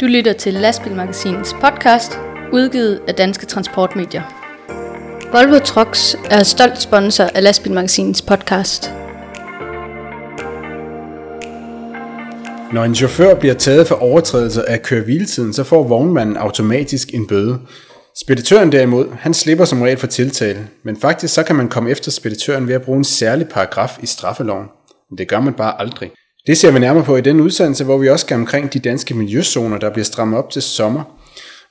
Du 0.00 0.06
lytter 0.06 0.32
til 0.32 0.54
Lastbilmagasinets 0.54 1.54
podcast, 1.60 2.18
udgivet 2.52 3.00
af 3.08 3.14
Danske 3.14 3.46
Transportmedier. 3.46 4.22
Volvo 5.32 5.58
Trucks 5.58 6.16
er 6.30 6.42
stolt 6.42 6.80
sponsor 6.80 7.24
af 7.24 7.42
Lastbilmagasinets 7.42 8.22
podcast. 8.22 8.92
Når 12.72 12.84
en 12.84 12.94
chauffør 12.94 13.34
bliver 13.34 13.54
taget 13.54 13.86
for 13.86 13.94
overtrædelse 13.94 14.68
af 14.68 14.82
køre 14.82 15.04
så 15.52 15.64
får 15.64 15.82
vognmanden 15.82 16.36
automatisk 16.36 17.14
en 17.14 17.26
bøde. 17.26 17.58
Speditøren 18.20 18.72
derimod, 18.72 19.06
han 19.12 19.34
slipper 19.34 19.64
som 19.64 19.82
regel 19.82 19.98
for 19.98 20.06
tiltale, 20.06 20.68
men 20.82 20.96
faktisk 20.96 21.34
så 21.34 21.42
kan 21.42 21.56
man 21.56 21.68
komme 21.68 21.90
efter 21.90 22.10
speditøren 22.10 22.68
ved 22.68 22.74
at 22.74 22.82
bruge 22.82 22.98
en 22.98 23.04
særlig 23.04 23.48
paragraf 23.48 23.98
i 24.02 24.06
straffeloven. 24.06 24.66
Men 25.10 25.18
det 25.18 25.28
gør 25.28 25.40
man 25.40 25.54
bare 25.54 25.80
aldrig. 25.80 26.10
Det 26.46 26.58
ser 26.58 26.70
vi 26.70 26.78
nærmere 26.78 27.04
på 27.04 27.16
i 27.16 27.20
denne 27.20 27.42
udsendelse, 27.42 27.84
hvor 27.84 27.98
vi 27.98 28.08
også 28.08 28.26
skal 28.26 28.34
omkring 28.34 28.72
de 28.72 28.78
danske 28.78 29.14
miljøzoner, 29.14 29.78
der 29.78 29.90
bliver 29.90 30.04
strammet 30.04 30.38
op 30.38 30.50
til 30.50 30.62
sommer. 30.62 31.02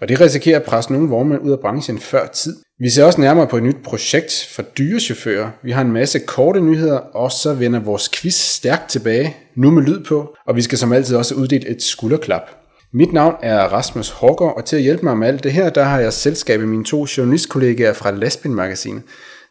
Og 0.01 0.09
det 0.09 0.21
risikerer 0.21 0.59
at 0.59 0.65
presse 0.65 0.93
nogle 0.93 1.09
vognmænd 1.09 1.41
ud 1.41 1.51
af 1.51 1.59
branchen 1.59 1.99
før 1.99 2.27
tid. 2.27 2.55
Vi 2.79 2.89
ser 2.89 3.03
også 3.03 3.21
nærmere 3.21 3.47
på 3.47 3.57
et 3.57 3.63
nyt 3.63 3.83
projekt 3.83 4.49
for 4.55 4.61
dyrechauffører. 4.61 5.49
Vi 5.63 5.71
har 5.71 5.81
en 5.81 5.91
masse 5.91 6.19
korte 6.19 6.61
nyheder, 6.61 6.97
og 6.97 7.31
så 7.31 7.53
vender 7.53 7.79
vores 7.79 8.09
quiz 8.15 8.35
stærkt 8.35 8.89
tilbage, 8.89 9.35
nu 9.55 9.71
med 9.71 9.83
lyd 9.83 10.03
på, 10.03 10.35
og 10.47 10.55
vi 10.55 10.61
skal 10.61 10.77
som 10.77 10.93
altid 10.93 11.15
også 11.15 11.35
uddele 11.35 11.69
et 11.69 11.83
skulderklap. 11.83 12.49
Mit 12.93 13.13
navn 13.13 13.35
er 13.41 13.59
Rasmus 13.59 14.09
Hårgaard, 14.09 14.57
og 14.57 14.65
til 14.65 14.75
at 14.75 14.81
hjælpe 14.81 15.05
mig 15.05 15.17
med 15.17 15.27
alt 15.27 15.43
det 15.43 15.51
her, 15.51 15.69
der 15.69 15.83
har 15.83 15.99
jeg 15.99 16.13
selskab 16.13 16.59
med 16.59 16.67
mine 16.67 16.85
to 16.85 17.05
journalistkollegaer 17.17 17.93
fra 17.93 18.11
Lastbilmagasinet. 18.11 19.03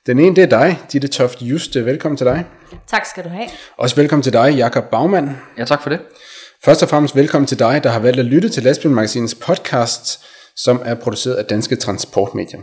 Den 0.07 0.19
ene, 0.19 0.37
det 0.37 0.43
er 0.43 0.49
dig, 0.49 0.79
Ditte 0.93 1.09
Toft 1.09 1.43
Juste. 1.43 1.85
Velkommen 1.85 2.17
til 2.17 2.27
dig. 2.27 2.45
Tak 2.87 3.07
skal 3.07 3.25
du 3.25 3.29
have. 3.29 3.49
Også 3.77 3.97
velkommen 3.97 4.23
til 4.23 4.33
dig, 4.33 4.55
Jakob 4.57 4.85
Bagmann. 4.91 5.31
Ja, 5.59 5.65
tak 5.65 5.83
for 5.83 5.91
det. 5.91 6.01
Først 6.65 6.83
og 6.83 6.89
fremmest 6.89 7.17
velkommen 7.17 7.47
til 7.47 7.59
dig, 7.59 7.85
der 7.85 7.91
har 7.91 7.99
valgt 8.01 8.19
at 8.19 8.25
lytte 8.25 8.49
til 8.49 8.63
Lastbilmagasinets 8.63 9.35
podcast, 9.35 10.25
som 10.57 10.83
er 10.85 10.95
produceret 10.95 11.35
af 11.35 11.45
Danske 11.45 11.77
Transportmedier. 11.77 12.61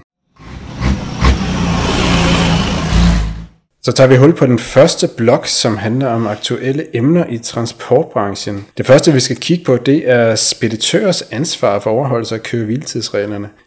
Så 3.81 3.91
tager 3.91 4.08
vi 4.08 4.16
hul 4.16 4.35
på 4.35 4.45
den 4.45 4.59
første 4.59 5.08
blok, 5.08 5.47
som 5.47 5.77
handler 5.77 6.08
om 6.08 6.27
aktuelle 6.27 6.95
emner 6.95 7.25
i 7.30 7.38
transportbranchen. 7.38 8.66
Det 8.77 8.86
første, 8.86 9.13
vi 9.13 9.19
skal 9.19 9.36
kigge 9.36 9.66
på, 9.66 9.77
det 9.77 10.09
er 10.09 10.36
speditørers 10.36 11.21
ansvar 11.21 11.80
for 11.80 11.89
overholdelse 11.89 12.36
af 12.36 12.44
køre 12.44 12.67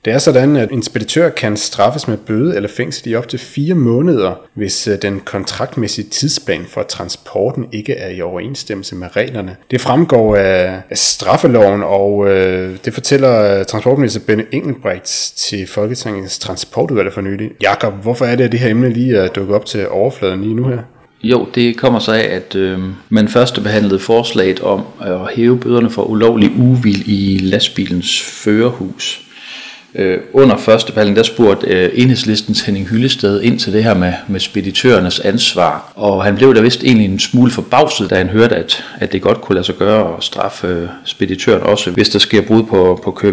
Det 0.05 0.13
er 0.13 0.19
sådan, 0.19 0.57
at 0.57 0.71
en 0.71 0.83
speditør 0.83 1.29
kan 1.29 1.57
straffes 1.57 2.09
med 2.09 2.17
bøde 2.17 2.57
eller 2.57 2.69
fængsel 2.69 3.09
i 3.09 3.15
op 3.15 3.29
til 3.29 3.39
fire 3.39 3.75
måneder, 3.75 4.41
hvis 4.55 4.89
øh, 4.89 5.03
den 5.03 5.21
kontraktmæssige 5.21 6.09
tidsplan 6.09 6.67
for 6.69 6.83
transporten 6.83 7.67
ikke 7.73 7.95
er 7.95 8.09
i 8.09 8.21
overensstemmelse 8.21 8.95
med 8.95 9.17
reglerne. 9.17 9.57
Det 9.71 9.81
fremgår 9.81 10.37
af, 10.37 10.81
straffeloven, 10.95 11.83
og 11.83 12.29
øh, 12.29 12.77
det 12.85 12.95
fortæller 12.95 13.59
øh, 13.59 13.65
transportminister 13.65 14.21
Benny 14.21 14.45
Engelbrecht 14.53 15.33
til 15.37 15.67
Folketingets 15.67 16.39
transportudvalg 16.39 17.13
for 17.13 17.21
nylig. 17.21 17.51
Jakob, 17.63 17.95
hvorfor 18.03 18.25
er 18.25 18.37
det, 18.37 18.45
at 18.45 18.53
det 18.53 18.61
her 18.61 18.71
emne 18.71 18.89
lige 18.89 19.17
er 19.17 19.29
dukket 19.29 19.57
op 19.57 19.67
til 19.67 19.89
overfladen 20.03 20.42
lige 20.42 20.55
nu 20.55 20.69
her? 20.69 20.78
Jo, 21.22 21.48
det 21.55 21.77
kommer 21.77 21.98
så 21.98 22.12
af, 22.12 22.28
at 22.34 22.55
øh, 22.55 22.78
man 23.08 23.28
først 23.28 23.62
behandlede 23.62 23.98
forslaget 23.98 24.61
om 24.61 24.83
at 25.00 25.34
hæve 25.34 25.58
bøderne 25.58 25.91
for 25.91 26.03
ulovlig 26.03 26.53
uvil 26.58 27.03
i 27.06 27.39
lastbilens 27.39 28.23
førerhus. 28.23 29.20
Øh, 29.95 30.19
under 30.33 30.56
første 30.56 30.92
behandling, 30.92 31.17
der 31.17 31.23
spurgte 31.23 31.67
øh, 31.67 31.91
enhedslistens 31.95 32.61
Henning 32.61 32.89
Hyllested 32.89 33.41
ind 33.41 33.58
til 33.58 33.73
det 33.73 33.84
her 33.84 33.95
med, 33.95 34.12
med 34.28 34.41
speditørernes 34.41 35.20
ansvar. 35.20 35.92
Og 35.97 36.25
han 36.25 36.34
blev 36.34 36.55
da 36.55 36.61
vist 36.61 36.84
egentlig 36.84 37.05
en 37.05 37.19
smule 37.19 37.50
forbavset, 37.50 38.11
da 38.11 38.14
han 38.14 38.28
hørte, 38.28 38.56
at, 38.56 38.84
at 39.00 39.12
det 39.12 39.23
godt 39.23 39.41
kunne 39.41 39.55
lade 39.55 39.67
sig 39.67 39.75
gøre 39.75 40.17
at 40.17 40.25
straffe 40.25 40.67
øh, 40.67 40.89
speditøren 41.05 41.62
også, 41.62 41.91
hvis 41.91 42.08
der 42.08 42.19
sker 42.19 42.41
brud 42.41 42.62
på, 42.62 43.00
på 43.05 43.11
køre 43.11 43.33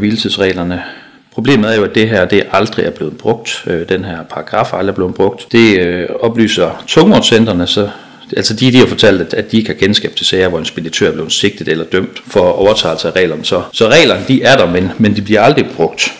Problemet 1.39 1.71
er 1.71 1.75
jo, 1.75 1.83
at 1.83 1.95
det 1.95 2.09
her 2.09 2.25
det 2.25 2.43
aldrig 2.51 2.85
er 2.85 2.91
blevet 2.91 3.17
brugt. 3.17 3.63
Øh, 3.67 3.89
den 3.89 4.05
her 4.05 4.23
paragraf 4.23 4.73
er 4.73 4.77
aldrig 4.77 4.95
blevet 4.95 5.15
brugt. 5.15 5.47
Det 5.51 5.79
øh, 5.79 6.09
oplyser 6.19 6.83
tungvognscentrene, 6.87 7.67
så 7.67 7.89
Altså 8.37 8.53
de, 8.53 8.71
de 8.71 8.77
har 8.77 8.85
fortalt, 8.85 9.21
at, 9.21 9.33
at 9.33 9.51
de 9.51 9.57
ikke 9.57 9.69
har 9.69 9.75
til 10.15 10.25
sager, 10.25 10.49
hvor 10.49 10.59
en 10.59 10.65
speditør 10.65 11.07
er 11.07 11.13
blevet 11.13 11.31
sigtet 11.31 11.67
eller 11.67 11.85
dømt 11.85 12.23
for 12.27 12.39
overtrædelse 12.39 13.07
af 13.07 13.15
reglerne. 13.15 13.45
Så, 13.45 13.63
så 13.73 13.87
reglerne 13.87 14.23
de 14.27 14.43
er 14.43 14.57
der, 14.57 14.71
men, 14.71 14.91
men 14.97 15.15
de 15.15 15.21
bliver 15.21 15.41
aldrig 15.41 15.65
brugt. 15.75 16.13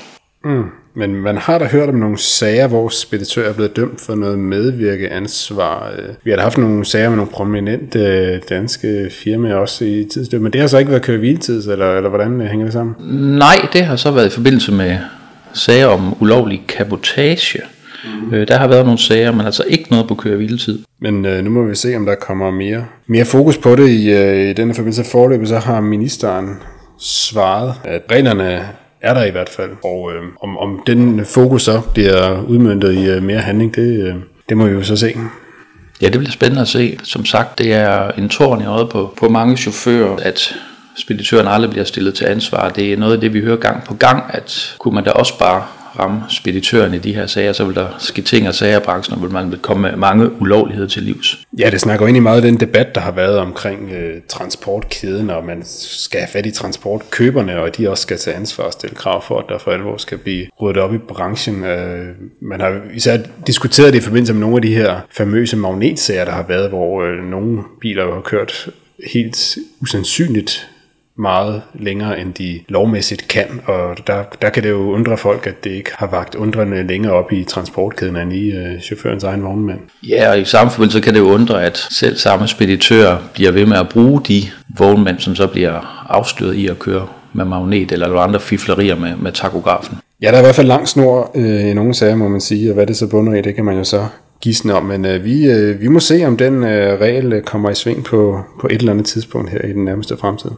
Mm. 0.44 0.64
Men 1.00 1.16
man 1.16 1.38
har 1.38 1.58
da 1.58 1.66
hørt 1.66 1.90
om 1.90 1.96
nogle 1.96 2.18
sager, 2.18 2.68
hvor 2.68 2.90
speditør 2.90 3.50
er 3.50 3.54
blevet 3.54 3.76
dømt 3.76 4.02
for 4.02 4.16
noget 4.16 4.40
medvirkeansvar. 4.40 5.92
Øh, 5.98 6.10
vi 6.24 6.30
har 6.30 6.38
da 6.38 6.44
haft 6.44 6.58
nogle 6.58 6.86
sager 6.86 7.10
med 7.10 7.18
nogle 7.18 7.32
prominente 7.32 8.00
øh, 8.00 8.42
danske 8.50 9.10
firmaer 9.12 9.56
også 9.56 9.86
i 9.86 10.08
tidsløb, 10.14 10.42
men 10.42 10.54
det 10.54 10.62
har 10.62 10.68
så 10.68 10.78
ikke 10.78 10.92
været 10.92 11.04
køre 11.04 11.18
hviletids, 11.18 11.68
eller, 11.68 11.96
eller 11.96 12.10
hvordan 12.10 12.42
hænger 12.42 12.66
det 12.66 12.74
sammen? 12.74 12.96
Nej, 13.38 13.68
det 13.74 13.86
har 13.86 13.96
så 13.96 14.12
været 14.12 14.28
i 14.28 14.30
forbindelse 14.30 14.72
med 14.72 14.98
sager 15.54 15.88
om 15.88 16.22
ulovlig 16.22 16.64
kabotage. 16.68 17.60
Mm. 18.06 18.46
der 18.46 18.58
har 18.58 18.68
været 18.68 18.86
nogle 18.86 19.00
sager, 19.00 19.32
men 19.32 19.46
altså 19.46 19.64
ikke 19.68 19.86
noget 19.92 20.08
på 20.08 20.16
køre 20.16 20.36
hviletid. 20.36 20.80
Men 21.02 21.26
øh, 21.26 21.44
nu 21.44 21.50
må 21.50 21.64
vi 21.64 21.76
se, 21.76 21.96
om 21.96 22.06
der 22.06 22.16
kommer 22.16 22.52
mere, 22.52 22.86
mere 23.08 23.26
fokus 23.26 23.58
på 23.58 23.76
det 23.76 23.90
i, 23.90 24.12
øh, 24.12 24.50
i 24.50 24.54
denne 24.54 24.74
forbindelse. 24.74 25.04
Forløbet 25.12 25.48
så 25.48 25.58
har 25.58 25.82
ministeren 25.82 26.50
svaret, 27.00 27.74
at 27.84 28.02
reglerne 28.12 28.62
er 29.02 29.14
der 29.14 29.24
i 29.24 29.32
hvert 29.32 29.50
fald. 29.50 29.72
Og 29.84 30.12
øh, 30.14 30.22
om, 30.42 30.58
om 30.58 30.84
den 30.88 31.26
fokus 31.26 31.64
så 31.64 31.82
bliver 31.94 32.42
udmyndtet 32.42 32.94
i 32.94 33.10
øh, 33.10 33.24
mere 33.24 33.40
handling, 33.40 33.76
det, 33.76 34.04
øh, 34.04 34.16
det 34.50 34.58
må 34.58 34.66
vi 34.66 34.72
jo 34.72 34.84
så 34.84 34.96
se. 34.96 35.16
Ja, 36.02 36.10
det 36.10 36.20
bliver 36.20 36.32
spændende 36.32 36.62
at 36.62 36.68
se. 36.68 37.00
Som 37.04 37.26
sagt, 37.26 37.60
det 37.60 37.74
er 37.74 38.12
en 38.12 38.30
tårn 38.30 38.62
i 38.62 38.66
øjet 38.66 38.90
på, 38.90 39.14
på 39.18 39.30
mange 39.30 39.58
chauffører, 39.58 40.18
at 40.22 40.56
speditøren 40.98 41.48
aldrig 41.48 41.72
bliver 41.72 41.86
stillet 41.86 42.14
til 42.14 42.26
ansvar. 42.26 42.70
Det 42.70 42.94
er 42.94 42.98
noget 42.98 43.14
af 43.14 43.20
det, 43.20 43.34
vi 43.34 43.42
hører 43.42 43.58
gang 43.58 43.84
på 43.84 43.94
gang, 43.94 44.24
at 44.30 44.76
kunne 44.80 44.96
man 44.96 45.04
da 45.04 45.10
også 45.10 45.40
bare 45.40 45.64
ramme 46.00 46.22
speditøren 46.30 46.94
i 46.94 46.98
de 46.98 47.16
her 47.16 47.28
sager, 47.28 47.54
så 47.54 47.66
vil 47.66 47.76
der 47.76 47.88
ske 48.00 48.22
ting 48.22 48.48
og 48.48 48.56
sager 48.56 48.80
i 48.80 48.84
branchen, 48.84 49.16
og 49.16 49.22
vil 49.22 49.32
man 49.32 49.52
vil 49.52 49.60
komme 49.60 49.94
mange 49.98 50.42
ulovligheder 50.42 50.88
til 50.88 51.04
livs. 51.04 51.40
Ja, 51.60 51.70
det 51.70 51.82
snakker 51.82 52.06
egentlig 52.06 52.24
meget 52.24 52.36
af 52.36 52.42
den 52.42 52.60
debat, 52.60 52.96
der 52.96 53.02
har 53.02 53.12
været 53.12 53.38
omkring 53.38 53.92
øh, 53.92 54.22
transportkæden, 54.28 55.30
og 55.30 55.46
man 55.46 55.62
skal 55.66 56.20
have 56.20 56.30
fat 56.30 56.46
i 56.46 56.52
transportkøberne, 56.52 57.60
og 57.60 57.78
de 57.78 57.90
også 57.90 58.02
skal 58.02 58.18
tage 58.18 58.36
ansvar 58.36 58.64
og 58.64 58.74
stille 58.74 58.96
krav 58.96 59.24
for, 59.24 59.40
at 59.40 59.46
der 59.50 59.58
for 59.58 59.72
alvor 59.72 59.98
skal 59.98 60.18
blive 60.18 60.48
ryddet 60.62 60.84
op 60.84 60.94
i 60.94 60.98
branchen. 60.98 61.64
Øh, 61.64 62.06
man 62.42 62.62
har 62.62 62.82
især 62.94 63.18
diskuteret 63.48 63.94
det 63.94 64.00
i 64.00 64.04
forbindelse 64.04 64.34
med 64.34 64.42
nogle 64.42 64.56
af 64.56 64.62
de 64.62 64.76
her 64.76 65.00
famøse 65.12 65.58
magnetsager, 65.58 66.26
der 66.26 66.32
har 66.32 66.46
været, 66.48 66.70
hvor 66.70 67.04
øh, 67.04 67.30
nogle 67.32 67.60
biler 67.82 68.14
har 68.14 68.22
kørt 68.22 68.70
helt 69.14 69.58
usandsynligt 69.82 70.70
meget 71.20 71.62
længere, 71.74 72.20
end 72.20 72.34
de 72.34 72.60
lovmæssigt 72.68 73.28
kan, 73.28 73.62
og 73.66 74.08
der, 74.08 74.24
der 74.42 74.50
kan 74.50 74.64
det 74.64 74.70
jo 74.70 74.92
undre 74.92 75.18
folk, 75.18 75.48
at 75.48 75.64
det 75.64 75.70
ikke 75.70 75.92
har 75.94 76.08
vagt 76.08 76.36
undrende 76.36 76.88
længere 76.88 77.14
op 77.14 77.32
i 77.32 77.44
transportkæden 77.44 78.16
end 78.16 78.34
i 78.34 78.52
øh, 78.52 78.82
chaufførens 78.82 79.24
egen 79.24 79.44
vognmand. 79.44 79.80
Ja, 80.10 80.30
og 80.30 80.40
i 80.40 80.46
samme 80.46 80.72
forbindelse 80.72 81.02
kan 81.02 81.14
det 81.14 81.20
jo 81.20 81.30
undre, 81.34 81.64
at 81.64 81.78
selv 81.78 82.18
samme 82.18 82.48
speditør 82.48 83.18
bliver 83.34 83.52
ved 83.52 83.66
med 83.66 83.78
at 83.78 83.90
bruge 83.90 84.22
de 84.28 84.44
vognmænd, 84.78 85.20
som 85.20 85.36
så 85.36 85.48
bliver 85.48 86.06
afsløret 86.10 86.56
i 86.56 86.68
at 86.68 86.80
køre 86.80 87.08
med 87.34 87.46
magnet 87.46 87.92
eller 87.92 88.20
andre 88.20 88.40
fiflerier 88.40 88.96
med, 88.96 89.16
med 89.16 89.32
takografen. 89.32 89.98
Ja, 90.22 90.28
der 90.28 90.34
er 90.34 90.40
i 90.40 90.44
hvert 90.44 90.56
fald 90.56 90.68
lang 90.68 90.88
snor 90.88 91.32
øh, 91.36 91.70
i 91.70 91.74
nogle 91.74 91.94
sager, 91.94 92.16
må 92.16 92.28
man 92.28 92.42
sige, 92.42 92.70
og 92.70 92.74
hvad 92.74 92.88
det 92.88 92.98
så 92.98 93.08
bunder 93.08 93.34
i, 93.34 93.42
det 93.42 93.56
kan 93.56 93.66
man 93.66 93.78
jo 93.78 93.84
så 93.84 94.06
gisne 94.42 94.74
om, 94.74 94.84
men 94.84 95.06
øh, 95.06 95.24
vi, 95.24 95.52
øh, 95.52 95.82
vi 95.82 95.88
må 95.88 96.00
se, 96.00 96.26
om 96.26 96.38
den 96.38 96.64
øh, 96.64 97.00
regel 97.00 97.42
kommer 97.42 97.70
i 97.70 97.76
sving 97.76 98.04
på, 98.04 98.40
på 98.62 98.68
et 98.68 98.80
eller 98.80 98.92
andet 98.92 99.06
tidspunkt 99.06 99.50
her 99.50 99.62
i 99.62 99.74
den 99.74 99.86
nærmeste 99.86 100.18
fremtid. 100.18 100.52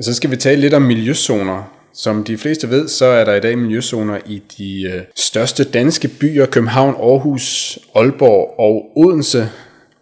Så 0.00 0.14
skal 0.14 0.30
vi 0.30 0.36
tale 0.36 0.60
lidt 0.60 0.74
om 0.74 0.82
miljøzoner. 0.82 1.72
Som 1.94 2.24
de 2.24 2.38
fleste 2.38 2.70
ved, 2.70 2.88
så 2.88 3.04
er 3.04 3.24
der 3.24 3.34
i 3.34 3.40
dag 3.40 3.58
miljøzoner 3.58 4.18
i 4.26 4.42
de 4.58 4.82
øh, 4.82 5.02
største 5.16 5.64
danske 5.64 6.08
byer, 6.08 6.46
København, 6.46 6.94
Aarhus, 6.94 7.78
Aalborg 7.94 8.54
og 8.58 8.90
Odense 8.96 9.48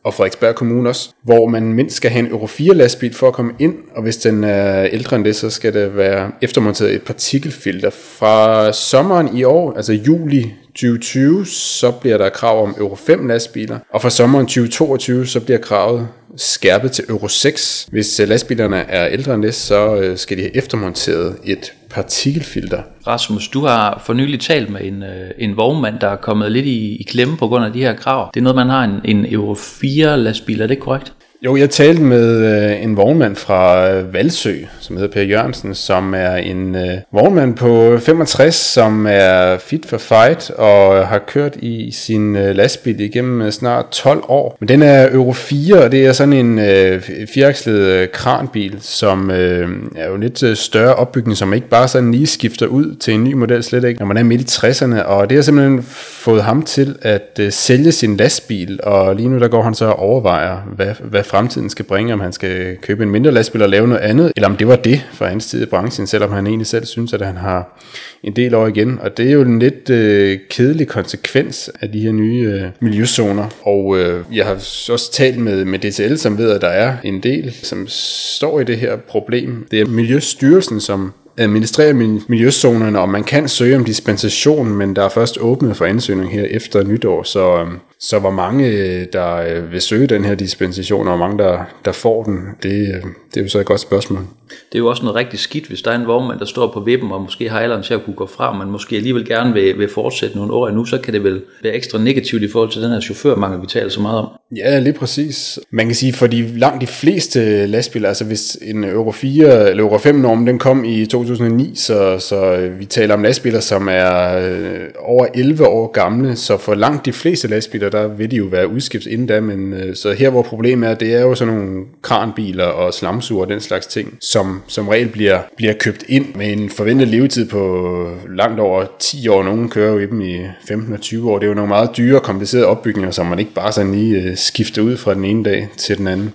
og 0.05 0.15
Frederiksberg 0.15 0.55
Kommune 0.55 0.89
også, 0.89 1.11
hvor 1.23 1.49
man 1.49 1.73
mindst 1.73 1.97
skal 1.97 2.11
have 2.11 2.27
en 2.27 2.33
Euro 2.33 2.47
4 2.47 2.75
lastbil 2.75 3.15
for 3.15 3.29
at 3.29 3.35
komme 3.35 3.53
ind, 3.59 3.75
og 3.95 4.03
hvis 4.03 4.17
den 4.17 4.45
er 4.45 4.85
ældre 4.85 5.17
end 5.17 5.25
det, 5.25 5.37
så 5.37 5.51
skal 5.51 5.75
det 5.75 5.97
være 5.97 6.33
eftermonteret 6.43 6.95
et 6.95 7.03
partikelfilter. 7.03 7.91
Fra 7.91 8.73
sommeren 8.73 9.37
i 9.37 9.45
år, 9.45 9.73
altså 9.73 9.93
juli 9.93 10.55
2020, 10.67 11.47
så 11.47 11.91
bliver 11.91 12.19
der 12.19 12.29
krav 12.29 12.63
om 12.63 12.75
Euro 12.79 12.95
5 12.95 13.29
lastbiler, 13.29 13.79
og 13.93 14.03
fra 14.03 14.11
sommeren 14.11 14.47
2022, 14.47 15.27
så 15.27 15.41
bliver 15.41 15.59
kravet 15.59 16.09
skærpet 16.37 16.93
til 16.93 17.05
Euro 17.09 17.29
6. 17.29 17.89
Hvis 17.91 18.21
øh, 18.21 18.29
lastbilerne 18.29 18.77
er 18.77 19.09
ældre 19.09 19.35
end 19.35 19.43
det, 19.43 19.55
så 19.55 19.97
øh, 19.97 20.19
skal 20.19 20.37
de 20.37 20.43
have 20.43 20.57
eftermonteret 20.57 21.37
et 21.45 21.73
partikelfilter. 21.91 22.83
Rasmus, 23.07 23.49
du 23.49 23.61
har 23.61 24.03
for 24.07 24.13
nylig 24.13 24.41
talt 24.41 24.71
med 24.71 24.81
en, 24.81 25.03
øh, 25.03 25.31
en 25.39 25.57
vognmand, 25.57 26.01
der 26.01 26.09
er 26.09 26.17
kommet 26.17 26.53
lidt 26.53 26.67
i, 26.67 26.97
i 26.97 27.03
klemme 27.03 27.37
på 27.37 27.49
grund 27.49 27.65
af 27.65 27.73
de 27.73 27.81
her 27.81 27.97
krav. 27.97 28.31
Det 28.35 28.41
er 28.41 28.45
noget, 28.45 28.57
man 28.57 28.69
har 28.69 28.85
en, 28.85 29.01
en 29.05 29.33
Euro 29.35 29.55
4 29.55 30.19
lastbil, 30.19 30.61
er 30.61 30.67
det 30.67 30.81
korrekt? 30.81 31.13
Jo, 31.45 31.57
jeg 31.57 31.71
talte 31.71 32.03
med 32.03 32.37
øh, 32.37 32.83
en 32.83 32.97
vognmand 32.97 33.37
fra 33.37 33.91
øh, 33.91 34.15
Valsø, 34.15 34.55
som 34.81 34.97
hedder 34.97 35.13
Per 35.13 35.23
Jørgensen, 35.23 35.75
som 35.75 36.15
er 36.15 36.37
en 36.37 36.75
øh, 36.75 36.99
vognmand 37.13 37.57
på 37.57 37.99
65, 37.99 38.55
som 38.55 39.07
er 39.11 39.59
fit 39.59 39.87
for 39.87 39.99
fight 39.99 40.51
og 40.51 41.09
har 41.09 41.19
kørt 41.19 41.57
i 41.57 41.91
sin 41.93 42.37
øh, 42.37 42.57
lastbil 42.57 43.01
igennem 43.01 43.43
øh, 43.43 43.53
snart 43.53 43.89
12 43.91 44.23
år. 44.29 44.57
Men 44.61 44.69
den 44.69 44.83
er 44.83 45.09
Euro 45.13 45.33
4, 45.33 45.83
og 45.83 45.93
det 45.93 46.07
er 46.07 46.13
sådan 46.13 46.33
en 46.33 46.59
øh, 46.59 47.03
fireakslet 47.35 47.79
øh, 47.79 48.09
kranbil, 48.13 48.77
som 48.81 49.31
øh, 49.31 49.69
er 49.97 50.09
jo 50.09 50.17
lidt 50.17 50.43
øh, 50.43 50.57
større 50.57 50.95
opbygning, 50.95 51.37
som 51.37 51.55
ikke 51.55 51.69
bare 51.69 51.89
sådan 51.89 52.13
lige 52.13 52.27
skifter 52.27 52.67
ud 52.67 52.95
til 52.95 53.15
en 53.15 53.25
ny 53.25 53.33
model, 53.33 53.63
slet 53.63 53.85
ikke, 53.85 54.01
når 54.01 54.07
man 54.07 54.17
er 54.17 54.23
midt 54.23 54.41
i 54.41 54.45
60'erne. 54.45 55.03
Og 55.03 55.31
det 55.31 55.39
har 55.39 55.43
simpelthen 55.43 55.83
fået 56.25 56.43
ham 56.43 56.63
til 56.63 56.97
at 57.03 57.39
øh, 57.41 57.53
sælge 57.53 57.93
sin 57.93 58.17
lastbil, 58.17 58.81
og 58.83 59.17
lige 59.17 59.29
nu 59.29 59.39
der 59.39 59.49
går 59.49 59.63
han 59.63 59.75
så 59.75 59.87
og 59.87 59.99
overvejer, 59.99 60.57
hvad, 60.77 60.95
hvad 61.01 61.23
fremtiden 61.35 61.71
skal 61.71 61.85
bringe, 61.85 62.13
om 62.13 62.21
han 62.21 62.33
skal 62.33 62.77
købe 62.77 63.03
en 63.03 63.11
mindre 63.11 63.33
lastbil 63.33 63.63
og 63.63 63.69
lave 63.69 63.89
noget 63.89 64.01
andet, 64.01 64.33
eller 64.37 64.49
om 64.49 64.57
det 64.57 64.69
var 64.69 64.77
det 64.77 65.07
for 65.13 65.25
hans 65.25 65.47
tid 65.47 65.63
i 65.63 65.67
branchen, 65.67 66.07
selvom 66.07 66.33
han 66.33 66.47
egentlig 66.47 66.67
selv 66.67 66.87
synes, 66.87 67.13
at 67.13 67.23
han 67.23 67.37
har 67.37 67.81
en 68.23 68.37
del 68.37 68.55
år 68.55 68.67
igen. 68.67 68.99
Og 69.01 69.17
det 69.17 69.27
er 69.29 69.33
jo 69.33 69.43
en 69.43 69.59
lidt 69.59 69.91
øh, 69.91 70.39
kedelig 70.51 70.89
konsekvens 70.89 71.71
af 71.81 71.93
de 71.93 72.01
her 72.01 72.13
nye 72.13 72.53
øh, 72.55 72.63
miljøzoner. 72.81 73.49
Og 73.63 73.99
øh, 73.99 74.25
jeg 74.33 74.47
har 74.47 74.55
også 74.91 75.11
talt 75.13 75.39
med, 75.39 75.65
med 75.65 75.79
DTL, 75.79 76.17
som 76.17 76.39
ved, 76.39 76.51
at 76.51 76.61
der 76.61 76.69
er 76.69 76.97
en 77.05 77.23
del, 77.23 77.55
som 77.63 77.87
står 77.89 78.61
i 78.61 78.65
det 78.65 78.79
her 78.79 78.97
problem. 78.97 79.67
Det 79.71 79.81
er 79.81 79.87
Miljøstyrelsen, 79.87 80.81
som 80.81 81.13
administrerer 81.39 82.19
miljøzonerne, 82.29 83.01
og 83.01 83.09
man 83.09 83.25
kan 83.25 83.49
søge 83.49 83.77
om 83.77 83.85
dispensation, 83.85 84.69
men 84.69 84.97
der 84.97 85.05
er 85.05 85.09
først 85.09 85.39
åbnet 85.41 85.77
for 85.77 85.85
ansøgning 85.85 86.33
her 86.33 86.45
efter 86.45 86.83
nytår, 86.83 87.23
så, 87.23 87.57
øhm, 87.61 87.79
så 88.01 88.19
hvor 88.19 88.31
mange, 88.31 89.05
der 89.05 89.35
øh, 89.37 89.73
vil 89.73 89.81
søge 89.81 90.07
den 90.07 90.25
her 90.25 90.35
dispensation, 90.35 91.09
og 91.09 91.17
hvor 91.17 91.27
mange, 91.27 91.45
der, 91.45 91.65
der 91.85 91.93
får 91.93 92.23
den, 92.23 92.39
det, 92.63 92.89
øh, 92.89 93.03
det 93.35 93.41
er 93.41 93.43
jo 93.43 93.49
så 93.49 93.59
et 93.59 93.67
godt 93.67 93.81
spørgsmål. 93.81 94.19
Det 94.49 94.79
er 94.79 94.79
jo 94.79 94.87
også 94.87 95.03
noget 95.03 95.17
rigtig 95.17 95.39
skidt, 95.39 95.67
hvis 95.67 95.83
der 95.83 95.91
er 95.91 95.95
en 95.95 96.07
vognmand, 96.07 96.39
der 96.39 96.45
står 96.45 96.73
på 96.73 96.81
vippen, 96.81 97.13
og 97.13 97.23
måske 97.23 97.51
har 97.51 97.61
alderen 97.61 97.83
til 97.83 97.95
at 97.95 98.05
kunne 98.05 98.17
gå 98.17 98.27
fra, 98.27 98.59
men 98.59 98.71
måske 98.71 98.97
alligevel 98.97 99.27
gerne 99.27 99.53
vil, 99.53 99.79
vil 99.79 99.89
fortsætte 99.89 100.37
nogle 100.37 100.53
år 100.53 100.69
endnu, 100.69 100.85
så 100.85 100.99
kan 100.99 101.15
det 101.15 101.25
vel 101.25 101.43
være 101.63 101.75
ekstra 101.75 101.99
negativt 101.99 102.43
i 102.43 102.49
forhold 102.49 102.71
til 102.71 102.83
den 102.83 102.91
her 102.91 103.01
chaufførmangel, 103.01 103.63
vi 103.63 103.67
taler 103.67 103.89
så 103.89 104.01
meget 104.01 104.19
om. 104.19 104.29
Ja, 104.57 104.79
lige 104.79 104.93
præcis. 104.93 105.59
Man 105.71 105.87
kan 105.87 105.95
sige, 105.95 106.13
for 106.13 106.27
de 106.27 106.59
langt 106.59 106.81
de 106.81 106.87
fleste 106.87 107.67
lastbiler, 107.67 108.09
altså 108.09 108.25
hvis 108.25 108.59
en 108.63 108.85
Euro 108.85 109.13
4 109.13 109.71
eller 109.71 109.83
Euro 109.83 109.99
5 109.99 110.15
norm, 110.15 110.47
den 110.47 110.59
kom 110.59 110.85
i 110.85 111.07
2009, 111.07 111.73
så, 111.75 112.19
så 112.19 112.55
øh, 112.55 112.81
vi 112.81 112.85
taler 112.85 113.15
om 113.15 113.23
lastbiler, 113.23 113.61
som 113.61 113.89
er 113.91 114.39
øh, 114.49 114.81
over 114.99 115.27
11 115.35 115.67
år 115.67 115.93
gamle, 115.93 116.37
så 116.37 116.57
for 116.57 116.75
langt 116.75 117.07
de 117.07 117.13
fleste 117.13 117.49
lastbiler, 117.49 117.84
der 117.91 118.09
vil 118.09 118.31
de 118.31 118.37
jo 118.37 118.45
være 118.45 118.69
udskiftet 118.69 119.11
inden 119.11 119.27
da, 119.27 119.41
men 119.41 119.73
øh, 119.73 119.97
så 119.97 120.13
her 120.13 120.31
hvor 120.31 120.43
problemet 120.43 120.91
er, 120.91 120.95
det 120.95 121.15
er 121.15 121.21
jo 121.21 121.35
sådan 121.35 121.55
nogle 121.55 121.85
kranbiler 122.03 122.65
og 122.65 122.95
slamsuger 122.95 123.45
og 123.45 123.51
den 123.51 123.61
slags 123.61 123.87
ting, 123.87 124.19
som 124.21 124.63
som 124.67 124.89
regel 124.89 125.09
bliver, 125.09 125.39
bliver 125.57 125.73
købt 125.73 126.05
ind 126.09 126.35
med 126.35 126.53
en 126.53 126.71
forventet 126.71 127.09
levetid 127.09 127.49
på 127.49 128.09
langt 128.37 128.61
over 128.61 128.85
10 128.99 129.29
år. 129.29 129.43
Nogle 129.43 129.69
kører 129.69 129.93
jo 129.93 129.99
i 129.99 130.07
dem 130.07 130.21
i 130.21 130.39
15 130.69 130.93
og 130.93 131.01
20 131.01 131.31
år. 131.31 131.39
Det 131.39 131.45
er 131.45 131.49
jo 131.49 131.55
nogle 131.55 131.69
meget 131.69 131.91
dyre 131.97 132.21
komplicerede 132.21 132.67
opbygninger, 132.67 133.11
som 133.11 133.27
man 133.27 133.39
ikke 133.39 133.55
bare 133.55 133.73
sådan 133.73 133.93
lige 133.93 134.23
øh, 134.23 134.37
skifter 134.37 134.83
ud 134.83 134.97
fra 134.97 135.15
den 135.15 135.25
ene 135.25 135.45
dag 135.45 135.69
til 135.77 135.99
den 135.99 136.07
anden. 136.09 136.33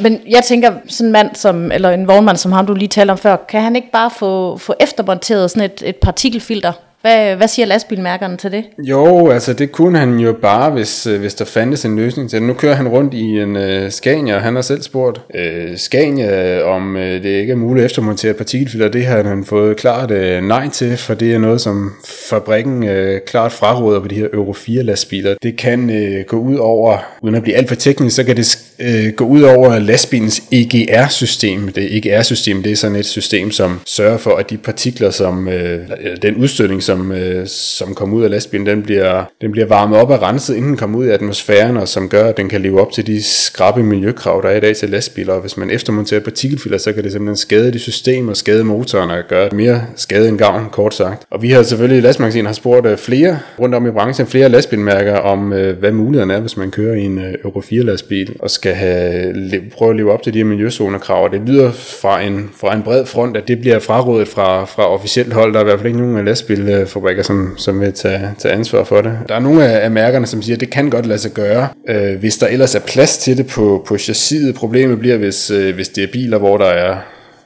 Men 0.00 0.20
jeg 0.28 0.44
tænker, 0.44 0.72
sådan 0.88 1.06
en 1.06 1.12
mand, 1.12 1.34
som, 1.34 1.72
eller 1.72 1.90
en 1.90 2.08
vognmand 2.08 2.36
som 2.36 2.52
ham, 2.52 2.66
du 2.66 2.74
lige 2.74 2.88
talte 2.88 3.12
om 3.12 3.18
før, 3.18 3.36
kan 3.48 3.62
han 3.62 3.76
ikke 3.76 3.90
bare 3.92 4.10
få, 4.18 4.56
få 4.56 4.74
eftermonteret 4.80 5.50
sådan 5.50 5.70
et, 5.70 5.82
et 5.86 5.96
partikelfilter 5.96 6.72
hvad, 7.00 7.36
hvad 7.36 7.48
siger 7.48 7.66
lastbilmærkerne 7.66 8.36
til 8.36 8.52
det? 8.52 8.64
Jo, 8.78 9.30
altså 9.30 9.52
det 9.52 9.72
kunne 9.72 9.98
han 9.98 10.18
jo 10.18 10.32
bare, 10.42 10.70
hvis, 10.70 11.06
øh, 11.06 11.20
hvis 11.20 11.34
der 11.34 11.44
fandtes 11.44 11.84
en 11.84 11.96
løsning 11.96 12.30
til 12.30 12.40
det. 12.40 12.46
Nu 12.46 12.54
kører 12.54 12.74
han 12.74 12.88
rundt 12.88 13.14
i 13.14 13.40
en 13.40 13.56
uh, 13.56 13.88
Scania, 13.90 14.34
og 14.34 14.42
han 14.42 14.54
har 14.54 14.62
selv 14.62 14.82
spurgt 14.82 15.20
uh, 15.34 15.76
Scania, 15.76 16.62
om 16.62 16.94
uh, 16.94 17.02
det 17.02 17.24
ikke 17.24 17.52
er 17.52 17.56
muligt 17.56 17.84
at 17.84 17.90
eftermontere 17.90 18.34
partikelfilter. 18.34 18.88
Det 18.88 19.06
har 19.06 19.22
han 19.22 19.44
fået 19.44 19.76
klart 19.76 20.10
uh, 20.10 20.48
nej 20.48 20.68
til, 20.68 20.96
for 20.96 21.14
det 21.14 21.34
er 21.34 21.38
noget, 21.38 21.60
som 21.60 21.92
fabrikken 22.30 22.82
uh, 22.82 23.18
klart 23.26 23.52
fraråder 23.52 24.00
på 24.00 24.08
de 24.08 24.14
her 24.14 24.28
Euro 24.32 24.52
4 24.52 24.82
lastbiler. 24.82 25.34
Det 25.42 25.56
kan 25.56 25.90
uh, 25.90 26.26
gå 26.26 26.36
ud 26.36 26.56
over, 26.56 26.98
uden 27.22 27.34
at 27.34 27.42
blive 27.42 27.56
alt 27.56 27.68
for 27.68 27.74
teknisk, 27.74 28.16
så 28.16 28.24
kan 28.24 28.36
det 28.36 28.65
øh, 28.78 29.12
gå 29.12 29.24
ud 29.24 29.42
over 29.42 29.78
lastbilens 29.78 30.42
EGR-system. 30.52 31.68
Det 31.68 31.96
EGR-system, 31.96 32.62
det 32.62 32.72
er 32.72 32.76
sådan 32.76 32.96
et 32.96 33.06
system, 33.06 33.50
som 33.50 33.80
sørger 33.86 34.18
for, 34.18 34.36
at 34.36 34.50
de 34.50 34.56
partikler, 34.56 35.10
som 35.10 35.48
øh, 35.48 35.78
den 36.22 36.36
udstødning, 36.36 36.82
som 36.82 36.96
som, 36.96 37.12
øh, 37.12 37.46
som 37.46 37.94
kommer 37.94 38.16
ud 38.16 38.24
af 38.24 38.30
lastbilen, 38.30 38.66
den 38.66 38.82
bliver, 38.82 39.24
den 39.40 39.52
bliver 39.52 39.66
varmet 39.66 39.98
op 39.98 40.10
og 40.10 40.22
renset, 40.22 40.54
inden 40.54 40.68
den 40.68 40.76
kommer 40.76 40.98
ud 40.98 41.06
i 41.06 41.10
atmosfæren, 41.10 41.76
og 41.76 41.88
som 41.88 42.08
gør, 42.08 42.28
at 42.28 42.36
den 42.36 42.48
kan 42.48 42.60
leve 42.60 42.80
op 42.80 42.92
til 42.92 43.06
de 43.06 43.22
skrappe 43.22 43.82
miljøkrav, 43.82 44.40
der 44.42 44.48
er 44.48 44.56
i 44.56 44.60
dag 44.60 44.76
til 44.76 44.90
lastbiler. 44.90 45.32
Og 45.32 45.40
hvis 45.40 45.56
man 45.56 45.70
eftermonterer 45.70 46.20
partikelfilter, 46.20 46.78
så 46.78 46.92
kan 46.92 47.04
det 47.04 47.12
simpelthen 47.12 47.36
skade 47.36 47.72
de 47.72 47.78
systemer, 47.78 48.34
skade 48.34 48.64
motoren 48.64 49.10
og 49.10 49.22
gøre 49.28 49.48
mere 49.52 49.82
skade 49.96 50.28
end 50.28 50.38
gavn, 50.38 50.66
kort 50.72 50.94
sagt. 50.94 51.22
Og 51.30 51.42
vi 51.42 51.50
har 51.50 51.62
selvfølgelig 51.62 51.98
i 51.98 52.00
lastmagasinet 52.00 52.46
har 52.46 52.54
spurgt 52.54 52.86
øh, 52.86 52.98
flere 52.98 53.38
rundt 53.60 53.74
om 53.74 53.86
i 53.86 53.90
branchen, 53.90 54.26
flere 54.26 54.48
lastbilmærker 54.48 55.16
om, 55.16 55.52
øh, 55.52 55.78
hvad 55.78 55.92
mulighederne 55.92 56.34
er, 56.34 56.40
hvis 56.40 56.56
man 56.56 56.70
kører 56.70 56.94
i 56.94 57.02
en 57.02 57.18
øh, 57.18 57.34
Euro 57.44 57.60
4 57.60 57.82
lastbil, 57.82 58.36
og 58.40 58.50
skal 58.50 58.65
have, 58.74 59.34
prøve 59.72 59.90
at 59.90 59.96
leve 59.96 60.12
op 60.12 60.22
til 60.22 60.32
de 60.34 60.38
her 60.38 60.44
miljøzonekrav. 60.44 61.24
Og 61.24 61.30
det 61.30 61.40
lyder 61.46 61.72
fra 61.72 62.22
en, 62.22 62.50
fra 62.60 62.74
en 62.74 62.82
bred 62.82 63.06
front, 63.06 63.36
at 63.36 63.48
det 63.48 63.60
bliver 63.60 63.78
frarådet 63.78 64.28
fra, 64.28 64.64
fra 64.64 64.94
officielt 64.94 65.32
hold. 65.32 65.52
Der 65.52 65.58
er 65.58 65.62
i 65.62 65.64
hvert 65.64 65.78
fald 65.78 65.86
ikke 65.86 66.00
nogen 66.00 66.16
af 66.16 66.24
lastbilfabrikker, 66.24 67.22
som, 67.22 67.54
som 67.56 67.80
vil 67.80 67.92
tage, 67.92 68.30
tage 68.38 68.54
ansvar 68.54 68.84
for 68.84 69.00
det. 69.00 69.18
Der 69.28 69.34
er 69.34 69.40
nogle 69.40 69.64
af, 69.64 69.84
af 69.84 69.90
mærkerne, 69.90 70.26
som 70.26 70.42
siger, 70.42 70.56
at 70.56 70.60
det 70.60 70.70
kan 70.70 70.90
godt 70.90 71.06
lade 71.06 71.18
sig 71.18 71.30
gøre, 71.30 71.68
øh, 71.88 72.18
hvis 72.18 72.38
der 72.38 72.46
ellers 72.46 72.74
er 72.74 72.80
plads 72.80 73.18
til 73.18 73.36
det 73.36 73.46
på, 73.46 73.84
på 73.88 73.98
chassiset. 73.98 74.54
Problemet 74.54 74.98
bliver, 74.98 75.16
hvis, 75.16 75.50
øh, 75.50 75.74
hvis 75.74 75.88
det 75.88 76.04
er 76.04 76.08
biler, 76.12 76.38
hvor 76.38 76.56
der 76.56 76.66
er 76.66 76.96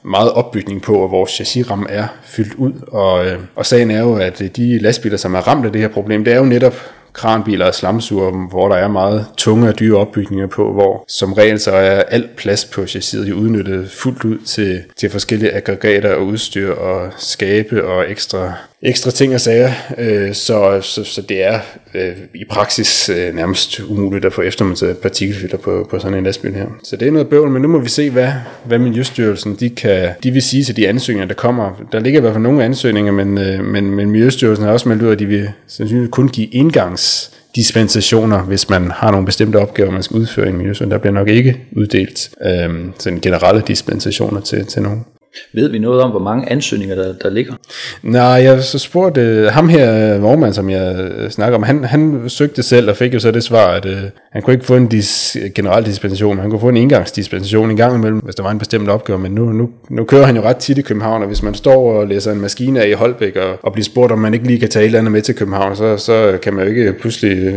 meget 0.04 0.32
opbygning 0.32 0.82
på, 0.82 1.04
at 1.04 1.10
vores 1.10 1.30
chassisramme 1.30 1.90
er 1.90 2.06
fyldt 2.24 2.54
ud. 2.54 2.72
Og, 2.88 3.26
øh, 3.26 3.38
og 3.56 3.66
sagen 3.66 3.90
er 3.90 4.00
jo, 4.00 4.14
at 4.14 4.42
de 4.56 4.78
lastbiler, 4.78 5.16
som 5.16 5.34
er 5.34 5.40
ramt 5.40 5.66
af 5.66 5.72
det 5.72 5.80
her 5.80 5.88
problem, 5.88 6.24
det 6.24 6.32
er 6.32 6.38
jo 6.38 6.44
netop 6.44 6.74
kranbiler 7.12 7.66
og 7.66 7.74
slamsuger, 7.74 8.48
hvor 8.48 8.68
der 8.68 8.76
er 8.76 8.88
meget 8.88 9.26
tunge 9.36 9.68
og 9.68 9.78
dyre 9.78 9.98
opbygninger 9.98 10.46
på, 10.46 10.72
hvor 10.72 11.04
som 11.08 11.32
regel 11.32 11.60
så 11.60 11.70
er 11.70 12.02
alt 12.02 12.36
plads 12.36 12.64
på 12.64 12.86
chassiset 12.86 13.28
jo 13.28 13.34
udnyttet 13.34 13.90
fuldt 13.90 14.24
ud 14.24 14.38
til, 14.38 14.82
til 14.96 15.10
forskellige 15.10 15.52
aggregater 15.52 16.14
og 16.14 16.26
udstyr 16.26 16.74
og 16.74 17.10
skabe 17.16 17.86
og 17.86 18.10
ekstra 18.10 18.52
ekstra 18.82 19.10
ting 19.10 19.34
og 19.34 19.40
sager, 19.40 19.70
øh, 19.98 20.34
så, 20.34 20.80
så, 20.82 21.04
så 21.04 21.22
det 21.22 21.44
er 21.44 21.60
øh, 21.94 22.12
i 22.34 22.44
praksis 22.50 23.08
øh, 23.08 23.34
nærmest 23.34 23.80
umuligt 23.80 24.24
at 24.24 24.32
få 24.32 24.42
eftermonteret 24.42 24.98
partikelfilter 24.98 25.58
på, 25.58 25.86
på 25.90 25.98
sådan 25.98 26.18
en 26.18 26.24
lastbil 26.24 26.54
her. 26.54 26.66
Så 26.84 26.96
det 26.96 27.08
er 27.08 27.12
noget 27.12 27.28
bøvl, 27.28 27.50
men 27.50 27.62
nu 27.62 27.68
må 27.68 27.78
vi 27.78 27.88
se, 27.88 28.10
hvad, 28.10 28.32
hvad 28.64 28.78
Miljøstyrelsen 28.78 29.56
de, 29.60 29.70
kan, 29.70 30.08
de 30.22 30.30
vil 30.30 30.42
sige 30.42 30.64
til 30.64 30.76
de 30.76 30.88
ansøgninger, 30.88 31.26
der 31.26 31.34
kommer. 31.34 31.82
Der 31.92 32.00
ligger 32.00 32.20
i 32.20 32.22
hvert 32.22 32.32
fald 32.32 32.42
nogle 32.42 32.64
ansøgninger, 32.64 33.12
men, 33.12 33.38
øh, 33.38 33.64
men, 33.64 33.90
men 33.90 34.10
Miljøstyrelsen 34.10 34.64
har 34.64 34.72
også 34.72 34.88
meldt 34.88 35.02
ud, 35.02 35.12
at 35.12 35.18
de 35.18 35.26
vil 35.26 35.48
sandsynligvis 35.66 36.10
kun 36.12 36.28
give 36.28 36.46
indgangs 36.46 37.32
dispensationer, 37.54 38.42
hvis 38.42 38.68
man 38.68 38.90
har 38.90 39.10
nogle 39.10 39.26
bestemte 39.26 39.56
opgaver, 39.56 39.90
man 39.90 40.02
skal 40.02 40.16
udføre 40.16 40.46
i 40.46 40.48
en 40.48 40.56
miljøzone. 40.56 40.90
Der 40.90 40.98
bliver 40.98 41.14
nok 41.14 41.28
ikke 41.28 41.60
uddelt 41.76 42.30
øh, 42.44 42.70
sådan 42.98 43.20
generelle 43.20 43.62
dispensationer 43.66 44.40
til, 44.40 44.66
til 44.66 44.82
nogen. 44.82 45.04
Ved 45.52 45.68
vi 45.68 45.78
noget 45.78 46.02
om, 46.02 46.10
hvor 46.10 46.20
mange 46.20 46.50
ansøgninger, 46.50 46.94
der, 46.94 47.12
der 47.22 47.30
ligger? 47.30 47.54
Nej, 48.02 48.24
jeg 48.24 48.62
så 48.62 48.78
spurgte 48.78 49.20
øh, 49.20 49.46
ham 49.46 49.68
her, 49.68 50.14
øh, 50.14 50.22
Vormand, 50.22 50.54
som 50.54 50.70
jeg 50.70 50.96
øh, 50.96 51.30
snakker 51.30 51.56
om, 51.56 51.62
han, 51.62 51.84
han 51.84 52.24
søgte 52.28 52.62
selv 52.62 52.90
og 52.90 52.96
fik 52.96 53.14
jo 53.14 53.18
så 53.18 53.30
det 53.30 53.44
svar, 53.44 53.66
at 53.66 53.86
øh, 53.86 54.02
han 54.32 54.42
kunne 54.42 54.54
ikke 54.54 54.66
få 54.66 54.76
en 54.76 54.86
dis, 54.86 55.36
generel 55.54 55.86
dispensation, 55.86 56.36
men 56.36 56.40
han 56.40 56.50
kunne 56.50 56.60
få 56.60 56.68
en 56.68 56.76
engangsdispensation 56.76 57.70
en 57.70 57.76
gang 57.76 57.94
imellem, 57.94 58.18
hvis 58.18 58.34
der 58.34 58.42
var 58.42 58.50
en 58.50 58.58
bestemt 58.58 58.88
opgave, 58.88 59.18
men 59.18 59.32
nu, 59.32 59.52
nu, 59.52 59.70
nu 59.90 60.04
kører 60.04 60.26
han 60.26 60.36
jo 60.36 60.42
ret 60.42 60.56
tit 60.56 60.78
i 60.78 60.82
København, 60.82 61.22
og 61.22 61.28
hvis 61.28 61.42
man 61.42 61.54
står 61.54 61.92
og 61.92 62.06
læser 62.06 62.32
en 62.32 62.40
maskine 62.40 62.82
af 62.82 62.88
i 62.88 62.92
Holbæk 62.92 63.36
og, 63.36 63.58
og 63.62 63.72
bliver 63.72 63.84
spurgt, 63.84 64.12
om 64.12 64.18
man 64.18 64.34
ikke 64.34 64.46
lige 64.46 64.60
kan 64.60 64.68
tage 64.68 64.82
et 64.82 64.86
eller 64.86 64.98
andet 64.98 65.12
med 65.12 65.22
til 65.22 65.34
København, 65.34 65.76
så, 65.76 65.96
så 65.96 66.38
kan 66.42 66.54
man 66.54 66.64
jo 66.64 66.70
ikke 66.70 66.92
pludselig 66.92 67.52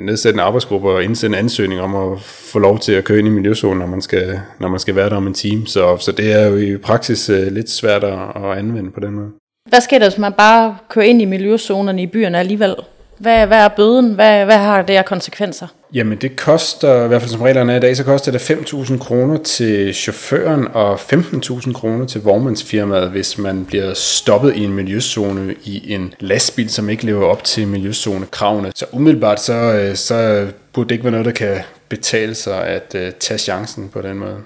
nedsætte 0.00 0.36
en 0.36 0.40
arbejdsgruppe 0.40 0.88
og 0.88 1.04
indsende 1.04 1.38
en 1.38 1.44
ansøgning 1.44 1.80
om 1.80 2.12
at 2.12 2.18
få 2.52 2.58
lov 2.58 2.78
til 2.78 2.92
at 2.92 3.04
køre 3.04 3.18
ind 3.18 3.28
i 3.28 3.30
miljøzonen, 3.30 3.78
når 3.78 3.86
man 3.86 4.02
skal, 4.02 4.40
når 4.60 4.68
man 4.68 4.80
skal 4.80 4.96
være 4.96 5.10
der 5.10 5.16
om 5.16 5.26
en 5.26 5.34
time. 5.34 5.66
Så, 5.66 5.96
så 5.96 6.12
det 6.12 6.32
er 6.32 6.46
jo 6.46 6.56
i 6.56 6.76
praksis 6.76 6.99
uh, 7.08 7.52
lidt 7.52 7.70
svært 7.70 8.04
at, 8.04 8.18
at 8.36 8.58
anvende 8.58 8.90
på 8.90 9.00
den 9.00 9.10
måde. 9.10 9.30
Hvad 9.68 9.80
sker 9.80 9.98
der, 9.98 10.08
hvis 10.08 10.18
man 10.18 10.32
bare 10.32 10.76
kører 10.88 11.04
ind 11.04 11.22
i 11.22 11.24
miljøzonerne 11.24 12.02
i 12.02 12.06
byerne 12.06 12.38
alligevel? 12.38 12.74
Hvad, 13.18 13.46
hvad 13.46 13.58
er 13.58 13.68
bøden? 13.68 14.14
Hvad, 14.14 14.44
hvad 14.44 14.56
har 14.56 14.82
det 14.82 14.94
af 14.94 15.04
konsekvenser? 15.04 15.66
Jamen 15.94 16.18
det 16.18 16.36
koster, 16.36 17.04
i 17.04 17.08
hvert 17.08 17.22
fald 17.22 17.30
som 17.30 17.42
reglerne 17.42 17.72
er 17.72 17.76
i 17.76 17.80
dag, 17.80 17.96
så 17.96 18.04
koster 18.04 18.32
det 18.32 18.50
5.000 18.50 18.98
kroner 18.98 19.38
til 19.38 19.94
chaufføren 19.94 20.68
og 20.72 20.94
15.000 20.94 21.72
kroner 21.72 22.06
til 22.06 22.22
vognmandsfirmaet, 22.22 23.10
hvis 23.10 23.38
man 23.38 23.64
bliver 23.64 23.94
stoppet 23.94 24.56
i 24.56 24.64
en 24.64 24.72
miljøzone 24.72 25.54
i 25.64 25.92
en 25.92 26.14
lastbil, 26.20 26.70
som 26.70 26.88
ikke 26.90 27.06
lever 27.06 27.26
op 27.26 27.44
til 27.44 27.68
miljøzonekravene. 27.68 28.72
Så 28.74 28.86
umiddelbart 28.92 29.40
så, 29.40 29.54
øh, 29.54 29.96
så 29.96 30.46
burde 30.72 30.88
det 30.88 30.94
ikke 30.94 31.04
være 31.04 31.10
noget, 31.10 31.26
der 31.26 31.32
kan 31.32 31.56
betale 31.88 32.34
sig 32.34 32.66
at 32.66 32.94
uh, 32.94 33.14
tage 33.20 33.38
chancen 33.38 33.88
på 33.88 34.02
den 34.02 34.18
måde. 34.18 34.36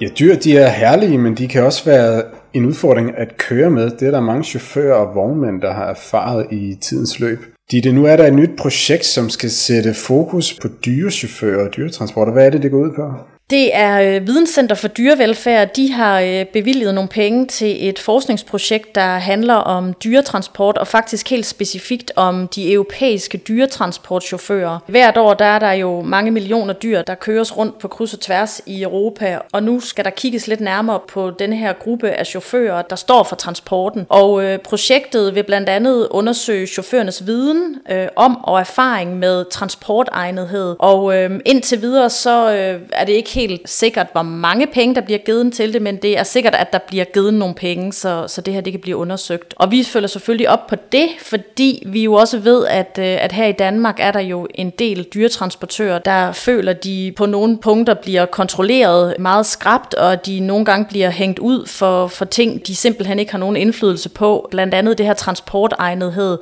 Ja, 0.00 0.08
dyr 0.18 0.34
de 0.34 0.58
er 0.58 0.68
herlige, 0.68 1.18
men 1.18 1.34
de 1.34 1.48
kan 1.48 1.62
også 1.62 1.84
være 1.84 2.22
en 2.54 2.66
udfordring 2.66 3.16
at 3.16 3.36
køre 3.36 3.70
med. 3.70 3.90
Det 3.90 4.02
er 4.02 4.10
der 4.10 4.20
mange 4.20 4.44
chauffører 4.44 4.94
og 4.94 5.14
vognmænd, 5.14 5.62
der 5.62 5.72
har 5.72 5.84
erfaret 5.84 6.46
i 6.50 6.74
tidens 6.80 7.20
løb. 7.20 7.38
Ditte, 7.70 7.92
nu 7.92 8.04
er 8.04 8.16
der 8.16 8.26
et 8.26 8.34
nyt 8.34 8.50
projekt, 8.58 9.04
som 9.04 9.28
skal 9.28 9.50
sætte 9.50 9.94
fokus 9.94 10.58
på 10.62 10.68
dyrechauffører 10.86 11.68
og 11.68 11.76
dyretransporter. 11.76 12.32
Hvad 12.32 12.46
er 12.46 12.50
det, 12.50 12.62
det 12.62 12.70
går 12.70 12.78
ud 12.78 12.92
på? 12.96 13.12
Det 13.50 13.76
er 13.76 14.00
øh, 14.00 14.26
Videnscenter 14.26 14.74
for 14.74 14.88
Dyrevelfærd. 14.88 15.74
De 15.74 15.92
har 15.92 16.20
øh, 16.20 16.44
bevilget 16.44 16.94
nogle 16.94 17.08
penge 17.08 17.46
til 17.46 17.88
et 17.88 17.98
forskningsprojekt, 17.98 18.94
der 18.94 19.18
handler 19.18 19.54
om 19.54 19.92
dyretransport, 20.04 20.78
og 20.78 20.86
faktisk 20.86 21.30
helt 21.30 21.46
specifikt 21.46 22.12
om 22.16 22.48
de 22.48 22.72
europæiske 22.72 23.38
dyretransportchauffører. 23.38 24.78
Hvert 24.86 25.16
år 25.16 25.34
der 25.34 25.44
er 25.44 25.58
der 25.58 25.72
jo 25.72 26.02
mange 26.02 26.30
millioner 26.30 26.74
dyr, 26.74 27.02
der 27.02 27.14
køres 27.14 27.56
rundt 27.56 27.78
på 27.78 27.88
kryds 27.88 28.14
og 28.14 28.20
tværs 28.20 28.60
i 28.66 28.82
Europa, 28.82 29.38
og 29.52 29.62
nu 29.62 29.80
skal 29.80 30.04
der 30.04 30.10
kigges 30.10 30.46
lidt 30.46 30.60
nærmere 30.60 31.00
på 31.08 31.30
den 31.30 31.52
her 31.52 31.72
gruppe 31.72 32.10
af 32.10 32.26
chauffører, 32.26 32.82
der 32.82 32.96
står 32.96 33.22
for 33.22 33.36
transporten. 33.36 34.06
Og 34.08 34.44
øh, 34.44 34.58
projektet 34.58 35.34
vil 35.34 35.42
blandt 35.42 35.68
andet 35.68 36.08
undersøge 36.10 36.66
chaufførernes 36.66 37.26
viden 37.26 37.76
øh, 37.90 38.06
om 38.16 38.44
og 38.44 38.60
erfaring 38.60 39.18
med 39.18 39.44
transportegnethed. 39.50 40.76
Og 40.78 41.16
øh, 41.16 41.40
indtil 41.46 41.82
videre 41.82 42.10
så 42.10 42.52
øh, 42.52 42.80
er 42.92 43.04
det 43.04 43.12
ikke 43.12 43.37
helt 43.38 43.68
sikkert, 43.70 44.06
hvor 44.12 44.22
mange 44.22 44.66
penge, 44.66 44.94
der 44.94 45.00
bliver 45.00 45.18
givet 45.18 45.52
til 45.52 45.72
det, 45.72 45.82
men 45.82 45.96
det 45.96 46.18
er 46.18 46.22
sikkert, 46.22 46.54
at 46.54 46.72
der 46.72 46.78
bliver 46.78 47.04
givet 47.04 47.34
nogle 47.34 47.54
penge, 47.54 47.92
så, 47.92 48.24
så 48.28 48.40
det 48.40 48.54
her 48.54 48.60
det 48.60 48.72
kan 48.72 48.80
blive 48.80 48.96
undersøgt. 48.96 49.54
Og 49.56 49.70
vi 49.70 49.84
følger 49.84 50.08
selvfølgelig 50.08 50.48
op 50.48 50.66
på 50.66 50.74
det, 50.92 51.08
fordi 51.22 51.82
vi 51.86 52.04
jo 52.04 52.12
også 52.14 52.38
ved, 52.38 52.66
at, 52.66 52.98
øh, 52.98 53.16
at 53.20 53.32
her 53.32 53.46
i 53.46 53.52
Danmark 53.52 53.96
er 54.00 54.10
der 54.10 54.20
jo 54.20 54.46
en 54.54 54.70
del 54.70 55.02
dyretransportører, 55.14 55.98
der 55.98 56.32
føler, 56.32 56.72
de 56.72 57.12
på 57.16 57.26
nogle 57.26 57.58
punkter 57.58 57.94
bliver 57.94 58.26
kontrolleret 58.26 59.14
meget 59.18 59.46
skrabt, 59.46 59.94
og 59.94 60.26
de 60.26 60.40
nogle 60.40 60.64
gange 60.64 60.86
bliver 60.88 61.10
hængt 61.10 61.38
ud 61.38 61.66
for, 61.66 62.06
for 62.06 62.24
ting, 62.24 62.66
de 62.66 62.76
simpelthen 62.76 63.18
ikke 63.18 63.32
har 63.32 63.38
nogen 63.38 63.56
indflydelse 63.56 64.08
på. 64.08 64.48
Blandt 64.50 64.74
andet 64.74 64.98
det 64.98 65.06
her 65.06 65.14
transportegnethed. 65.14 66.38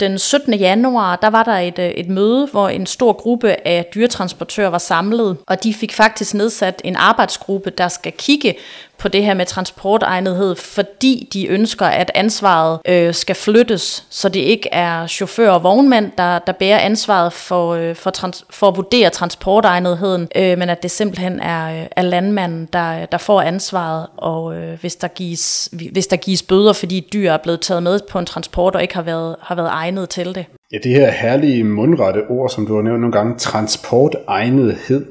Den 0.00 0.18
17. 0.18 0.54
januar, 0.54 1.16
der 1.16 1.30
var 1.30 1.42
der 1.42 1.52
et, 1.52 1.78
øh, 1.78 1.88
et 1.88 2.08
møde, 2.08 2.46
hvor 2.46 2.68
en 2.68 2.86
stor 2.86 3.12
gruppe 3.12 3.66
af 3.68 3.86
dyretransportører 3.94 4.68
var 4.68 4.78
samlet, 4.78 5.36
og 5.46 5.64
de 5.64 5.74
fik 5.74 5.92
faktisk 5.92 6.34
nedsat 6.34 6.80
en 6.84 6.96
arbejdsgruppe, 6.96 7.70
der 7.70 7.88
skal 7.88 8.12
kigge 8.12 8.54
på 8.98 9.08
det 9.08 9.24
her 9.24 9.34
med 9.34 9.46
transportegnethed, 9.46 10.56
fordi 10.56 11.28
de 11.32 11.46
ønsker, 11.46 11.86
at 11.86 12.10
ansvaret 12.14 12.78
øh, 12.88 13.14
skal 13.14 13.36
flyttes, 13.36 14.06
så 14.10 14.28
det 14.28 14.40
ikke 14.40 14.68
er 14.72 15.06
chauffør 15.06 15.50
og 15.50 15.62
vognmand, 15.62 16.12
der, 16.18 16.38
der 16.38 16.52
bærer 16.52 16.78
ansvaret 16.78 17.32
for, 17.32 17.74
øh, 17.74 17.94
for, 17.94 18.10
trans, 18.10 18.44
for 18.50 18.68
at 18.68 18.76
vurdere 18.76 19.10
transportegnetheden, 19.10 20.28
øh, 20.36 20.58
men 20.58 20.68
at 20.68 20.82
det 20.82 20.90
simpelthen 20.90 21.40
er, 21.40 21.80
øh, 21.80 21.86
er 21.96 22.02
landmanden, 22.02 22.68
der, 22.72 23.06
der 23.06 23.18
får 23.18 23.40
ansvaret, 23.40 24.06
og 24.16 24.56
øh, 24.56 24.80
hvis, 24.80 24.96
der 24.96 25.08
gives, 25.08 25.68
hvis 25.92 26.06
der 26.06 26.16
gives 26.16 26.42
bøder, 26.42 26.72
fordi 26.72 27.08
dyr 27.12 27.30
er 27.30 27.38
blevet 27.42 27.60
taget 27.60 27.82
med 27.82 28.00
på 28.10 28.18
en 28.18 28.26
transport 28.26 28.74
og 28.74 28.82
ikke 28.82 28.94
har 28.94 29.02
været, 29.02 29.36
har 29.40 29.54
været 29.54 29.70
egnet 29.72 30.08
til 30.08 30.34
det. 30.34 30.46
Ja, 30.72 30.78
det 30.82 30.92
her 30.92 31.10
herlige 31.10 31.64
mundrette 31.64 32.22
ord, 32.28 32.50
som 32.50 32.66
du 32.66 32.74
har 32.74 32.82
nævnt 32.82 33.00
nogle 33.00 33.12
gange, 33.12 33.38
transportegnethed, 33.38 35.06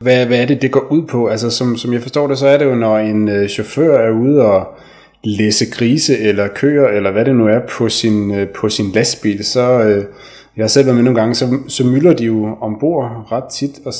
hvad, 0.00 0.26
hvad 0.26 0.38
er 0.38 0.46
det, 0.46 0.62
det 0.62 0.70
går 0.70 0.86
ud 0.90 1.02
på? 1.02 1.26
Altså, 1.26 1.50
som, 1.50 1.76
som 1.76 1.92
jeg 1.92 2.02
forstår 2.02 2.26
det, 2.26 2.38
så 2.38 2.46
er 2.46 2.58
det 2.58 2.64
jo, 2.64 2.74
når 2.74 2.98
en 2.98 3.28
øh, 3.28 3.48
chauffør 3.48 3.98
er 3.98 4.10
ude 4.10 4.42
og 4.42 4.66
læse 5.24 5.70
grise 5.70 6.18
eller 6.18 6.48
køer, 6.48 6.88
eller 6.88 7.12
hvad 7.12 7.24
det 7.24 7.34
nu 7.36 7.46
er, 7.46 7.60
på 7.68 7.88
sin, 7.88 8.34
øh, 8.34 8.48
på 8.48 8.68
sin 8.68 8.92
lastbil, 8.92 9.44
så... 9.44 9.82
Øh, 9.82 10.04
jeg 10.56 10.62
har 10.62 10.68
selv 10.68 10.86
været 10.86 10.96
med 10.96 11.04
nogle 11.04 11.20
gange, 11.20 11.34
så, 11.34 11.58
så 11.68 11.86
mylder 11.86 12.12
de 12.12 12.24
jo 12.24 12.56
ombord 12.60 13.32
ret 13.32 13.44
tit, 13.52 13.80
og 13.84 13.92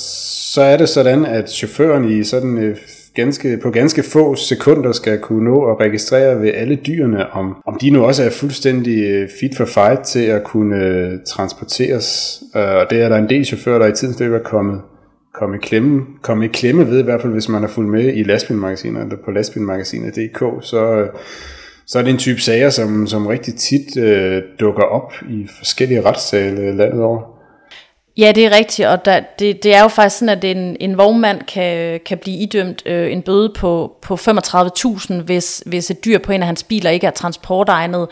så 0.54 0.62
er 0.62 0.76
det 0.76 0.88
sådan, 0.88 1.24
at 1.26 1.50
chaufføren 1.50 2.10
i 2.10 2.24
sådan 2.24 2.58
øh, 2.58 2.76
ganske, 3.14 3.58
på 3.62 3.70
ganske 3.70 4.02
få 4.02 4.34
sekunder 4.34 4.92
skal 4.92 5.18
kunne 5.18 5.44
nå 5.44 5.64
at 5.64 5.80
registrere 5.80 6.42
ved 6.42 6.50
alle 6.54 6.76
dyrene, 6.76 7.30
om, 7.32 7.56
om 7.66 7.78
de 7.80 7.90
nu 7.90 8.04
også 8.04 8.22
er 8.22 8.30
fuldstændig 8.30 9.02
øh, 9.02 9.28
fit 9.40 9.56
for 9.56 9.64
fight 9.64 10.00
til 10.00 10.24
at 10.24 10.44
kunne 10.44 10.76
øh, 10.76 11.12
transporteres. 11.26 12.42
Øh, 12.56 12.62
og 12.62 12.86
det 12.90 13.02
er 13.02 13.08
der 13.08 13.16
en 13.16 13.28
del 13.28 13.44
chauffører, 13.44 13.78
der 13.78 13.86
i 13.86 13.92
tidens 13.92 14.20
løb 14.20 14.32
er 14.32 14.38
kommet, 14.38 14.80
komme 15.38 15.56
i 15.56 15.58
klemme, 15.58 16.02
komme 16.22 16.44
i 16.44 16.48
klemme 16.48 16.86
ved, 16.86 17.00
i 17.00 17.02
hvert 17.02 17.20
fald 17.20 17.32
hvis 17.32 17.48
man 17.48 17.62
har 17.62 17.68
fulgt 17.68 17.90
med 17.90 18.14
i 18.14 18.22
lastbilmagasinet 18.22 19.02
eller 19.02 19.16
på 19.24 19.30
lastbilmagasinet.dk, 19.30 20.38
så, 20.62 21.08
så 21.86 21.98
er 21.98 22.02
det 22.02 22.10
en 22.10 22.18
type 22.18 22.40
sager, 22.40 22.70
som, 22.70 23.06
som 23.06 23.26
rigtig 23.26 23.54
tit 23.54 23.98
øh, 23.98 24.42
dukker 24.60 24.82
op 24.82 25.12
i 25.28 25.48
forskellige 25.58 26.04
retssale 26.04 26.76
landet 26.76 27.02
over. 27.02 27.36
Ja, 28.18 28.32
det 28.32 28.46
er 28.46 28.56
rigtigt, 28.56 28.88
og 28.88 29.04
der, 29.04 29.20
det, 29.38 29.62
det 29.62 29.74
er 29.74 29.82
jo 29.82 29.88
faktisk 29.88 30.18
sådan, 30.18 30.38
at 30.38 30.44
en, 30.44 30.76
en 30.80 30.98
vognmand 30.98 31.40
kan, 31.42 32.00
kan 32.06 32.18
blive 32.18 32.36
idømt 32.36 32.82
øh, 32.86 33.12
en 33.12 33.22
bøde 33.22 33.52
på, 33.56 33.92
på 34.02 34.14
35.000, 34.14 35.22
hvis, 35.22 35.62
hvis 35.66 35.90
et 35.90 36.04
dyr 36.04 36.18
på 36.18 36.32
en 36.32 36.40
af 36.40 36.46
hans 36.46 36.62
biler 36.62 36.90
ikke 36.90 37.06
er 37.06 37.10
transportegnet. 37.10 38.08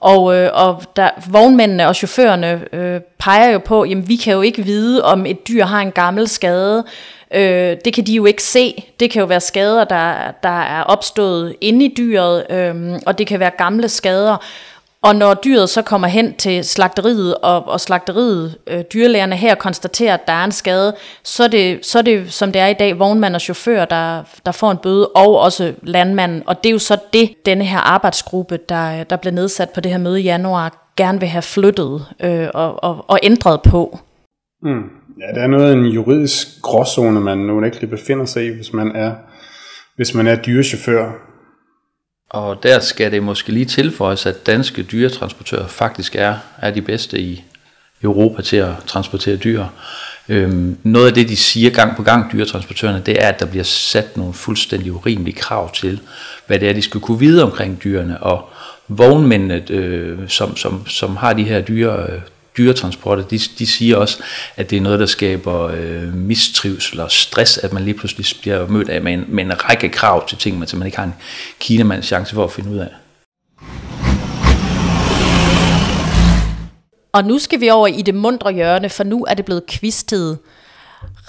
Og, 0.00 0.36
øh, 0.36 0.50
og 0.52 0.82
der, 0.96 1.10
vognmændene 1.30 1.88
og 1.88 1.96
chaufførerne 1.96 2.60
øh, 2.72 3.00
peger 3.18 3.50
jo 3.50 3.58
på, 3.58 3.84
jamen 3.84 4.08
vi 4.08 4.16
kan 4.16 4.34
jo 4.34 4.42
ikke 4.42 4.62
vide, 4.62 5.04
om 5.04 5.26
et 5.26 5.48
dyr 5.48 5.64
har 5.64 5.80
en 5.80 5.92
gammel 5.92 6.28
skade. 6.28 6.84
Øh, 7.34 7.76
det 7.84 7.94
kan 7.94 8.06
de 8.06 8.12
jo 8.12 8.26
ikke 8.26 8.42
se. 8.42 8.84
Det 9.00 9.10
kan 9.10 9.20
jo 9.20 9.26
være 9.26 9.40
skader, 9.40 9.84
der, 9.84 10.14
der 10.42 10.60
er 10.60 10.82
opstået 10.82 11.56
inde 11.60 11.84
i 11.84 11.94
dyret, 11.96 12.46
øh, 12.50 13.00
og 13.06 13.18
det 13.18 13.26
kan 13.26 13.40
være 13.40 13.50
gamle 13.58 13.88
skader. 13.88 14.36
Og 15.02 15.16
når 15.16 15.34
dyret 15.34 15.68
så 15.68 15.82
kommer 15.82 16.08
hen 16.08 16.34
til 16.34 16.64
slagteriet, 16.64 17.34
og, 17.34 17.68
og 17.68 17.80
slagteriet, 17.80 18.58
øh, 18.66 18.84
dyrlægerne 18.94 19.36
her 19.36 19.54
konstaterer, 19.54 20.14
at 20.14 20.26
der 20.26 20.32
er 20.32 20.44
en 20.44 20.52
skade, 20.52 20.96
så 21.24 21.44
er, 21.44 21.48
det, 21.48 21.86
så 21.86 21.98
er 21.98 22.02
det, 22.02 22.32
som 22.32 22.52
det 22.52 22.60
er 22.60 22.66
i 22.66 22.74
dag, 22.74 22.98
vognmand 22.98 23.34
og 23.34 23.40
chauffør, 23.40 23.84
der, 23.84 24.22
der 24.46 24.52
får 24.52 24.70
en 24.70 24.76
bøde, 24.76 25.08
og 25.08 25.38
også 25.38 25.74
landmanden. 25.82 26.42
Og 26.46 26.64
det 26.64 26.68
er 26.68 26.72
jo 26.72 26.78
så 26.78 26.98
det, 27.12 27.46
denne 27.46 27.64
her 27.64 27.78
arbejdsgruppe, 27.78 28.58
der, 28.68 29.04
der 29.04 29.16
blev 29.16 29.32
nedsat 29.32 29.70
på 29.70 29.80
det 29.80 29.90
her 29.90 29.98
møde 29.98 30.20
i 30.20 30.24
januar, 30.24 30.92
gerne 30.96 31.20
vil 31.20 31.28
have 31.28 31.42
flyttet 31.42 32.06
øh, 32.22 32.48
og, 32.54 32.84
og, 32.84 33.04
og 33.08 33.18
ændret 33.22 33.62
på. 33.62 33.98
Mm. 34.62 34.82
Ja, 35.20 35.34
der 35.34 35.42
er 35.42 35.46
noget 35.46 35.70
af 35.70 35.72
en 35.72 35.86
juridisk 35.86 36.62
gråzone, 36.62 37.20
man 37.20 37.38
nu 37.38 37.64
ikke 37.64 37.80
lige 37.80 37.90
befinder 37.90 38.24
sig 38.24 38.46
i, 38.46 38.48
hvis 38.56 38.72
man 38.72 38.96
er, 38.96 39.12
hvis 39.96 40.14
man 40.14 40.26
er 40.26 40.36
dyrechauffør. 40.36 41.29
Og 42.30 42.62
der 42.62 42.80
skal 42.80 43.12
det 43.12 43.22
måske 43.22 43.52
lige 43.52 43.64
tilføjes, 43.64 44.26
at 44.26 44.46
danske 44.46 44.82
dyretransportører 44.82 45.66
faktisk 45.66 46.16
er, 46.16 46.34
er 46.58 46.70
de 46.70 46.82
bedste 46.82 47.20
i 47.20 47.44
Europa 48.02 48.42
til 48.42 48.56
at 48.56 48.72
transportere 48.86 49.36
dyr. 49.36 49.64
Øhm, 50.28 50.78
noget 50.82 51.06
af 51.06 51.14
det, 51.14 51.28
de 51.28 51.36
siger 51.36 51.70
gang 51.70 51.96
på 51.96 52.02
gang, 52.02 52.32
dyretransportørerne, 52.32 53.02
det 53.06 53.22
er, 53.22 53.28
at 53.28 53.40
der 53.40 53.46
bliver 53.46 53.64
sat 53.64 54.16
nogle 54.16 54.32
fuldstændig 54.32 54.92
urimelige 54.92 55.36
krav 55.36 55.74
til, 55.74 56.00
hvad 56.46 56.58
det 56.58 56.68
er, 56.68 56.72
de 56.72 56.82
skal 56.82 57.00
kunne 57.00 57.18
vide 57.18 57.42
omkring 57.42 57.82
dyrene. 57.84 58.22
Og 58.22 58.48
vognmændene, 58.88 59.70
øh, 59.70 60.18
som, 60.28 60.56
som, 60.56 60.86
som 60.86 61.16
har 61.16 61.32
de 61.32 61.44
her 61.44 61.60
dyre, 61.60 62.06
øh, 62.12 62.20
dyretransporter, 62.60 63.22
de, 63.22 63.38
de 63.58 63.66
siger 63.66 63.96
også, 63.96 64.22
at 64.56 64.70
det 64.70 64.76
er 64.76 64.80
noget, 64.80 65.00
der 65.00 65.06
skaber 65.06 65.66
øh, 65.66 66.14
mistrivsel 66.14 67.00
og 67.00 67.10
stress, 67.10 67.58
at 67.58 67.72
man 67.72 67.84
lige 67.84 67.94
pludselig 67.94 68.26
bliver 68.40 68.68
mødt 68.68 68.88
af 68.88 69.02
med 69.02 69.12
en, 69.12 69.24
med 69.28 69.44
en 69.44 69.64
række 69.64 69.88
krav 69.88 70.28
til 70.28 70.38
ting, 70.38 70.58
man 70.58 70.68
simpelthen 70.68 70.86
ikke 70.86 70.98
har 70.98 71.04
en 71.04 71.14
kinamands 71.60 72.06
chance 72.06 72.34
for 72.34 72.44
at 72.44 72.52
finde 72.52 72.70
ud 72.70 72.78
af. 72.78 72.88
Og 77.12 77.24
nu 77.24 77.38
skal 77.38 77.60
vi 77.60 77.70
over 77.70 77.86
i 77.86 78.02
det 78.02 78.14
mundre 78.14 78.52
hjørne, 78.52 78.88
for 78.88 79.04
nu 79.04 79.24
er 79.24 79.34
det 79.34 79.44
blevet 79.44 79.66
kvistet. 79.66 80.38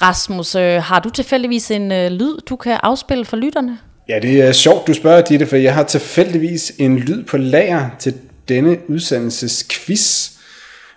Rasmus, 0.02 0.56
øh, 0.56 0.84
har 0.84 1.00
du 1.00 1.10
tilfældigvis 1.10 1.72
en 1.72 1.92
øh, 1.92 2.12
lyd, 2.12 2.38
du 2.50 2.56
kan 2.56 2.80
afspille 2.84 3.26
for 3.26 3.38
lytterne? 3.38 3.78
Ja, 4.10 4.20
det 4.20 4.42
er 4.42 4.52
sjovt, 4.52 4.88
du 4.88 4.94
spørger, 4.94 5.22
Ditte, 5.22 5.48
for 5.48 5.56
jeg 5.56 5.74
har 5.74 5.84
tilfældigvis 5.84 6.72
en 6.78 7.00
lyd 7.00 7.24
på 7.24 7.38
lager 7.38 7.90
til 8.00 8.14
denne 8.50 8.78
udsendelses 8.90 9.66
quiz. 9.70 10.32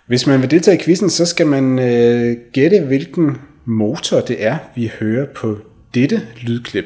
Hvis 0.07 0.27
man 0.27 0.41
vil 0.41 0.51
deltage 0.51 0.77
i 0.77 0.83
quizzen, 0.83 1.09
så 1.09 1.25
skal 1.25 1.47
man 1.47 1.79
øh, 1.79 2.37
gætte, 2.53 2.79
hvilken 2.79 3.37
motor 3.65 4.19
det 4.19 4.45
er, 4.45 4.57
vi 4.75 4.91
hører 4.99 5.25
på 5.35 5.57
dette 5.93 6.21
lydklip. 6.41 6.85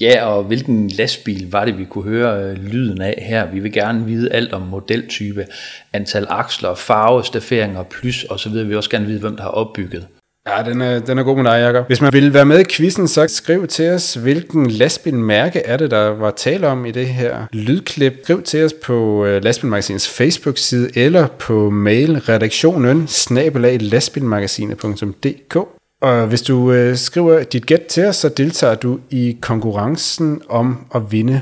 Ja, 0.00 0.26
og 0.26 0.44
hvilken 0.44 0.88
lastbil 0.88 1.52
var 1.52 1.64
det, 1.64 1.78
vi 1.78 1.84
kunne 1.84 2.04
høre 2.04 2.42
øh, 2.42 2.64
lyden 2.64 3.00
af 3.00 3.24
her? 3.28 3.50
Vi 3.50 3.58
vil 3.58 3.72
gerne 3.72 4.04
vide 4.04 4.32
alt 4.32 4.52
om 4.52 4.62
modeltype, 4.62 5.46
antal 5.92 6.26
aksler, 6.28 6.74
farve, 6.74 7.24
stafferinger, 7.24 7.82
plus 7.82 8.26
osv. 8.30 8.52
Vi 8.52 8.64
vil 8.64 8.76
også 8.76 8.90
gerne 8.90 9.06
vide, 9.06 9.20
hvem 9.20 9.36
der 9.36 9.42
har 9.42 9.50
opbygget. 9.50 10.06
Ja, 10.48 10.62
den 10.70 10.80
er, 10.80 10.98
den 10.98 11.18
er 11.18 11.22
god 11.22 11.36
med 11.36 11.44
dig, 11.44 11.60
Jacob. 11.60 11.86
Hvis 11.86 12.00
man 12.00 12.12
vil 12.12 12.34
være 12.34 12.44
med 12.44 12.60
i 12.60 12.64
quizzen, 12.64 13.08
så 13.08 13.26
skriv 13.28 13.66
til 13.66 13.90
os, 13.90 14.14
hvilken 14.14 14.70
lastbilmærke 14.70 15.60
er 15.60 15.76
det, 15.76 15.90
der 15.90 16.08
var 16.08 16.30
tale 16.30 16.66
om 16.66 16.86
i 16.86 16.90
det 16.90 17.06
her 17.06 17.36
lydklip. 17.52 18.14
Skriv 18.22 18.42
til 18.42 18.64
os 18.64 18.72
på 18.72 19.26
uh, 19.26 19.42
Lastbilmagasinets 19.42 20.08
Facebook-side 20.08 20.88
eller 20.94 21.26
på 21.26 21.70
mail 21.70 22.18
redaktionen 22.18 23.06
snabelaglastbilmagasinet.dk. 23.06 25.77
Og 26.00 26.26
hvis 26.26 26.42
du 26.42 26.72
øh, 26.72 26.96
skriver 26.96 27.42
dit 27.42 27.66
gæt 27.66 27.82
til 27.82 28.06
os, 28.06 28.16
så 28.16 28.28
deltager 28.28 28.74
du 28.74 29.00
i 29.10 29.38
konkurrencen 29.40 30.42
om 30.48 30.86
at 30.94 31.12
vinde 31.12 31.40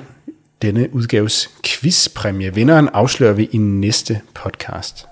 denne 0.63 0.95
udgaves 0.95 1.51
quizpræmie. 1.65 2.55
Vinderen 2.55 2.89
afslører 2.93 3.33
vi 3.33 3.49
i 3.53 3.59
næste 3.59 4.21
podcast. 4.35 5.07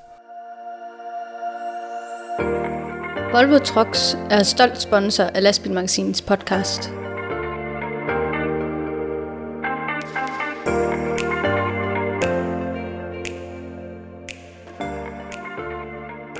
Volvo 3.33 3.59
Trucks 3.59 4.17
er 4.31 4.43
stolt 4.43 4.81
sponsor 4.81 5.25
af 5.25 5.43
Lastbilmagasinets 5.43 6.23
podcast. 6.23 7.03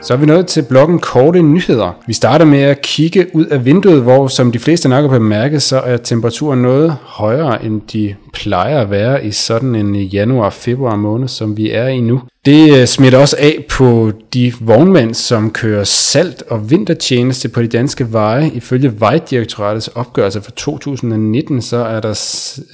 Så 0.05 0.13
er 0.13 0.17
vi 0.17 0.27
nået 0.27 0.47
til 0.47 0.63
bloggen 0.63 0.99
Korte 0.99 1.43
Nyheder. 1.43 1.97
Vi 2.07 2.13
starter 2.13 2.45
med 2.45 2.63
at 2.63 2.81
kigge 2.81 3.27
ud 3.35 3.47
af 3.47 3.65
vinduet, 3.65 4.03
hvor 4.03 4.29
som 4.29 4.53
de 4.53 4.59
fleste 4.59 4.89
nok 4.89 5.11
har 5.11 5.19
bemærket, 5.19 5.63
så 5.63 5.81
er 5.81 5.97
temperaturen 5.97 6.63
noget 6.63 6.97
højere, 7.03 7.65
end 7.65 7.81
de 7.93 8.15
plejer 8.35 8.81
at 8.81 8.91
være 8.91 9.27
i 9.27 9.31
sådan 9.31 9.75
en 9.75 9.97
øh, 9.97 10.15
januar-februar 10.15 10.97
måned, 10.97 11.29
som 11.29 11.57
vi 11.57 11.71
er 11.71 11.87
i 11.89 12.01
nu. 12.01 12.21
Det 12.45 12.79
øh, 12.79 12.87
smitter 12.87 13.19
også 13.19 13.37
af 13.39 13.65
på 13.71 14.13
de 14.35 14.53
vognmænd, 14.61 15.15
som 15.15 15.51
kører 15.51 15.85
salt- 15.85 16.43
og 16.51 16.71
vintertjeneste 16.71 17.49
på 17.49 17.63
de 17.63 17.69
danske 17.69 18.13
veje. 18.13 18.51
Ifølge 18.55 19.01
Vejdirektoratets 19.01 19.89
opgørelse 19.89 20.43
for 20.43 20.51
2019, 20.51 21.63
så 21.63 21.77
er 21.77 22.01
der 22.01 22.15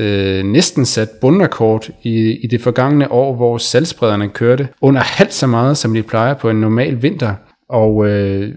øh, 0.00 0.44
næsten 0.44 0.86
sat 0.86 1.08
bundrekord 1.20 1.88
i, 2.02 2.38
i 2.42 2.46
det 2.46 2.60
forgangne 2.60 3.12
år, 3.12 3.34
hvor 3.36 3.58
saltsprederne 3.58 4.28
kørte 4.28 4.68
under 4.80 5.00
halvt 5.00 5.34
så 5.34 5.46
meget, 5.46 5.78
som 5.78 5.94
de 5.94 6.02
plejer 6.02 6.34
på 6.34 6.50
en 6.50 6.60
normal 6.60 7.02
vinter. 7.02 7.34
Og 7.70 8.08
øh, 8.08 8.48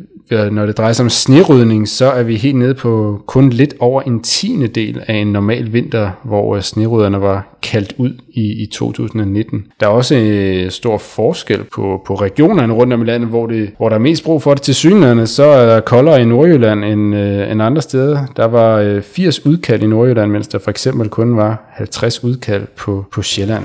når 0.52 0.66
det 0.66 0.78
drejer 0.78 0.94
sig 0.94 1.04
om 1.04 1.10
snerydning, 1.10 1.88
så 1.88 2.06
er 2.06 2.24
vi 2.24 2.36
helt 2.36 2.56
nede 2.56 2.74
på 2.74 3.22
kun 3.26 3.50
lidt 3.50 3.74
over 3.80 4.02
en 4.02 4.24
tiende 4.24 4.68
del 4.68 5.02
af 5.08 5.16
en 5.16 5.28
normal 5.28 5.74
vinter, 5.74 6.10
hvor 6.24 6.56
øh, 6.56 6.62
snerydderne 6.62 7.22
var 7.22 7.58
kaldt 7.64 7.94
ud 7.98 8.12
i, 8.30 8.64
i 8.64 8.66
2019. 8.74 9.66
Der 9.80 9.86
er 9.86 9.92
også 9.92 10.16
en 10.16 10.28
øh, 10.28 10.72
stor 10.72 10.98
forskel 10.98 11.60
på, 11.76 12.02
på 12.06 12.16
regionerne 12.16 12.74
rundt 12.74 12.94
om 12.94 13.02
i 13.02 13.06
landet, 13.06 13.30
hvor, 13.30 13.48
det, 13.48 13.70
hvor 13.78 13.90
der 13.90 13.96
er 13.96 14.00
mest 14.00 14.24
brug 14.24 14.42
for 14.42 14.54
det 14.54 14.62
til 14.62 14.76
synligheden, 14.76 15.28
så 15.28 15.44
er 15.44 15.66
der 15.66 15.82
koldere 15.82 16.22
i 16.22 16.26
Nordjylland 16.26 16.84
end, 16.84 17.16
øh, 17.16 17.52
end 17.52 17.62
andre 17.62 17.82
steder. 17.82 18.26
Der 18.36 18.46
var 18.46 18.78
øh, 18.78 19.02
80 19.02 19.46
udkald 19.46 19.84
i 19.84 19.88
Nordjylland, 19.88 20.32
mens 20.32 20.48
der 20.48 20.60
for 20.60 20.72
eksempel 20.72 21.10
kun 21.10 21.38
var 21.38 21.74
50 21.74 22.24
udkald 22.24 22.68
på, 22.78 23.06
på 23.12 23.22
Sjælland. 23.22 23.64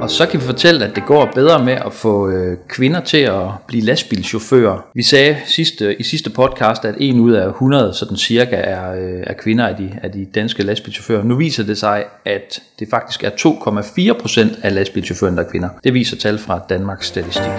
Og 0.00 0.10
så 0.10 0.26
kan 0.26 0.40
vi 0.40 0.44
fortælle, 0.44 0.84
at 0.84 0.94
det 0.94 1.04
går 1.06 1.30
bedre 1.34 1.64
med 1.64 1.72
at 1.72 1.92
få 1.92 2.30
øh, 2.30 2.56
kvinder 2.68 3.00
til 3.00 3.18
at 3.18 3.42
blive 3.66 3.84
lastbilchauffører. 3.84 4.86
Vi 4.94 5.02
sagde 5.02 5.36
sidste, 5.46 5.84
øh, 5.84 5.96
i 5.98 6.02
sidste 6.02 6.30
podcast, 6.30 6.84
at 6.84 6.94
en 6.98 7.20
ud 7.20 7.32
af 7.32 7.48
100 7.48 7.94
sådan 7.94 8.16
cirka 8.16 8.56
er, 8.56 8.92
øh, 8.92 9.22
er 9.26 9.32
kvinder 9.32 9.66
af 9.66 9.76
de, 9.76 9.98
af 10.02 10.12
de 10.12 10.24
danske 10.34 10.62
lastbilchauffører. 10.62 11.24
Nu 11.24 11.36
viser 11.36 11.64
det 11.64 11.78
sig, 11.78 12.04
at 12.24 12.62
det 12.78 12.88
faktisk 12.90 13.24
er 13.24 13.30
2,4 13.30 14.20
procent 14.20 14.58
af 14.62 14.74
lastbilchaufførerne, 14.74 15.36
der 15.36 15.44
er 15.44 15.50
kvinder. 15.50 15.68
Det 15.84 15.94
viser 15.94 16.16
tal 16.16 16.38
fra 16.38 16.60
Danmarks 16.68 17.06
Statistik. 17.06 17.52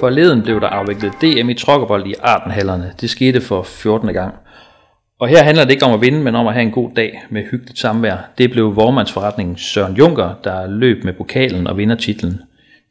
Forleden 0.00 0.42
blev 0.42 0.60
der 0.60 0.68
afviklet 0.68 1.12
DM 1.22 1.48
i 1.48 1.54
trokkerbold 1.54 2.06
i 2.06 2.14
Ardenhallerne. 2.22 2.92
Det 3.00 3.10
skete 3.10 3.40
for 3.40 3.62
14. 3.62 4.12
gang. 4.12 4.34
Og 5.22 5.28
her 5.28 5.42
handler 5.42 5.64
det 5.64 5.70
ikke 5.70 5.84
om 5.84 5.94
at 5.94 6.00
vinde, 6.00 6.20
men 6.20 6.34
om 6.34 6.46
at 6.46 6.54
have 6.54 6.62
en 6.62 6.70
god 6.70 6.90
dag 6.96 7.22
med 7.30 7.42
hyggeligt 7.50 7.78
samvær. 7.78 8.16
Det 8.38 8.50
blev 8.50 8.76
vormandsforretningen 8.76 9.56
Søren 9.56 9.94
Junker, 9.94 10.34
der 10.44 10.66
løb 10.66 11.04
med 11.04 11.12
pokalen 11.12 11.66
og 11.66 11.76
vinder 11.76 11.96
titlen. 11.96 12.40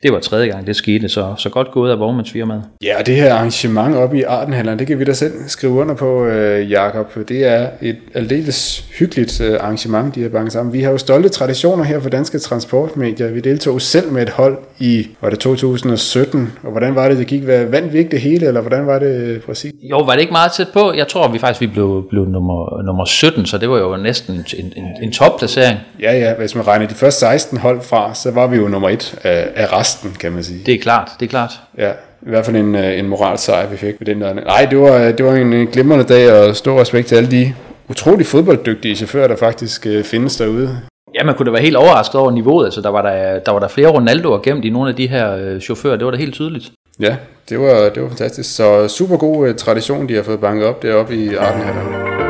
Det 0.04 0.14
var 0.14 0.20
tredje 0.20 0.48
gang, 0.48 0.68
det 0.68 0.76
skete, 0.76 1.10
så, 1.10 1.34
så 1.38 1.50
godt 1.50 1.72
gået 1.72 1.92
af 1.92 2.00
vognmandsfirmaet. 2.00 2.64
Ja, 2.84 3.00
og 3.00 3.06
det 3.06 3.16
her 3.16 3.34
arrangement 3.34 3.96
oppe 3.96 4.18
i 4.18 4.24
Ardenhalleren, 4.24 4.80
det 4.80 4.88
kan 4.88 5.00
vi 5.00 5.04
da 5.04 5.14
selv 5.14 5.34
skrive 5.48 5.74
under 5.74 5.96
på, 5.96 6.26
øh, 6.26 6.72
Jakob. 6.72 7.16
Det 7.28 7.46
er 7.46 7.68
et 7.82 7.98
aldeles 8.14 8.86
hyggeligt 9.00 9.42
øh, 9.42 9.54
arrangement, 9.60 10.16
de 10.16 10.22
har 10.22 10.30
banket 10.30 10.54
sammen. 10.54 10.74
Vi 10.74 10.82
har 10.82 10.92
jo 10.92 10.98
stolte 10.98 11.30
traditioner 11.30 11.84
her 11.84 12.00
for 12.00 12.10
Danske 12.10 12.40
Transportmedier. 12.40 13.28
Vi 13.32 13.40
deltog 13.40 13.82
selv 13.82 14.12
med 14.12 14.22
et 14.22 14.30
hold 14.30 14.58
i, 14.80 15.08
var 15.22 15.30
det 15.30 15.40
2017, 15.40 16.52
og 16.64 16.72
hvordan 16.72 16.96
var 16.96 17.10
det, 17.10 17.18
det 17.18 17.28
gik? 17.28 17.48
Vandt 17.48 17.94
vi 17.94 17.98
ikke 17.98 18.12
det 18.12 18.22
hele, 18.22 18.48
eller 18.48 18.62
hvordan 18.62 18.88
var 18.88 19.00
det 19.00 19.16
øh, 19.16 19.42
præcis? 19.42 19.74
Jo, 19.82 19.98
var 19.98 20.14
det 20.14 20.22
ikke 20.22 20.32
meget 20.32 20.52
tæt 20.52 20.68
på? 20.74 20.94
Jeg 20.94 21.08
tror, 21.08 21.28
vi 21.28 21.40
faktisk 21.40 21.62
vi 21.62 21.68
blev, 21.68 22.06
blev 22.10 22.26
nummer, 22.26 22.84
nummer 22.84 23.06
17, 23.06 23.46
så 23.46 23.58
det 23.58 23.70
var 23.70 23.78
jo 23.80 23.98
næsten 23.98 24.46
en, 24.58 24.74
en, 24.76 24.84
en 25.02 25.12
topplacering. 25.12 25.80
Ja, 26.00 26.18
ja, 26.18 26.34
hvis 26.36 26.56
man 26.56 26.68
regner 26.68 26.88
de 26.88 26.96
første 26.96 27.20
16 27.20 27.58
hold 27.58 27.82
fra, 27.82 28.14
så 28.14 28.32
var 28.32 28.48
vi 28.48 28.58
jo 28.58 28.68
nummer 28.68 28.90
et 28.90 29.20
af, 29.24 29.48
af 29.56 29.74
resten 29.74 29.91
resten, 29.92 30.16
kan 30.20 30.32
man 30.32 30.44
sige. 30.44 30.60
Det 30.66 30.74
er 30.74 30.80
klart, 30.80 31.12
det 31.20 31.26
er 31.26 31.30
klart. 31.30 31.52
Ja, 31.78 31.92
i 32.22 32.30
hvert 32.30 32.46
fald 32.46 32.56
en, 32.56 32.76
øh, 32.76 33.00
en 33.00 33.08
moralsejr, 33.08 33.68
vi 33.68 33.78
fik 33.78 33.96
ved 34.00 34.06
den 34.06 34.22
der. 34.22 34.34
Nej, 34.34 34.68
det 34.70 34.80
var, 34.80 35.12
det 35.12 35.26
var 35.26 35.34
en 35.34 35.68
glimrende 35.68 36.06
dag, 36.06 36.34
og 36.34 36.56
stor 36.56 36.82
respekt 36.82 37.08
til 37.08 37.16
alle 37.16 37.32
de 37.32 37.54
utrolig 37.90 38.26
fodbolddygtige 38.26 38.96
chauffører, 38.96 39.28
der 39.28 39.36
faktisk 39.36 39.88
øh, 39.88 40.04
findes 40.04 40.36
derude. 40.36 40.78
Ja, 41.16 41.24
man 41.24 41.36
kunne 41.36 41.46
da 41.46 41.52
være 41.52 41.62
helt 41.62 41.76
overrasket 41.76 42.16
over 42.16 42.32
niveauet. 42.32 42.66
Altså, 42.66 42.82
der, 42.82 42.90
var 42.90 43.02
der, 43.02 43.40
der 43.40 43.52
var 43.52 43.60
der 43.60 43.68
flere 43.68 43.88
Ronaldoer 43.88 44.40
gemt 44.40 44.66
i 44.66 44.70
nogle 44.70 44.90
af 44.90 44.96
de 44.96 45.08
her 45.08 45.36
øh, 45.36 45.62
chauffører. 45.62 45.96
Det 45.96 46.06
var 46.06 46.12
da 46.12 46.18
helt 46.18 46.34
tydeligt. 46.34 46.72
Ja, 47.00 47.16
det 47.50 47.60
var, 47.60 47.90
det 47.90 48.04
var 48.04 48.10
fantastisk. 48.10 48.56
Så 48.56 48.88
super 48.88 49.18
god 49.18 49.48
øh, 49.48 49.56
tradition, 49.56 50.10
de 50.10 50.16
har 50.16 50.24
fået 50.24 50.40
banket 50.40 50.66
op 50.66 50.84
deroppe 50.84 51.16
i 51.16 51.36
Ardenhallerne. 51.36 52.21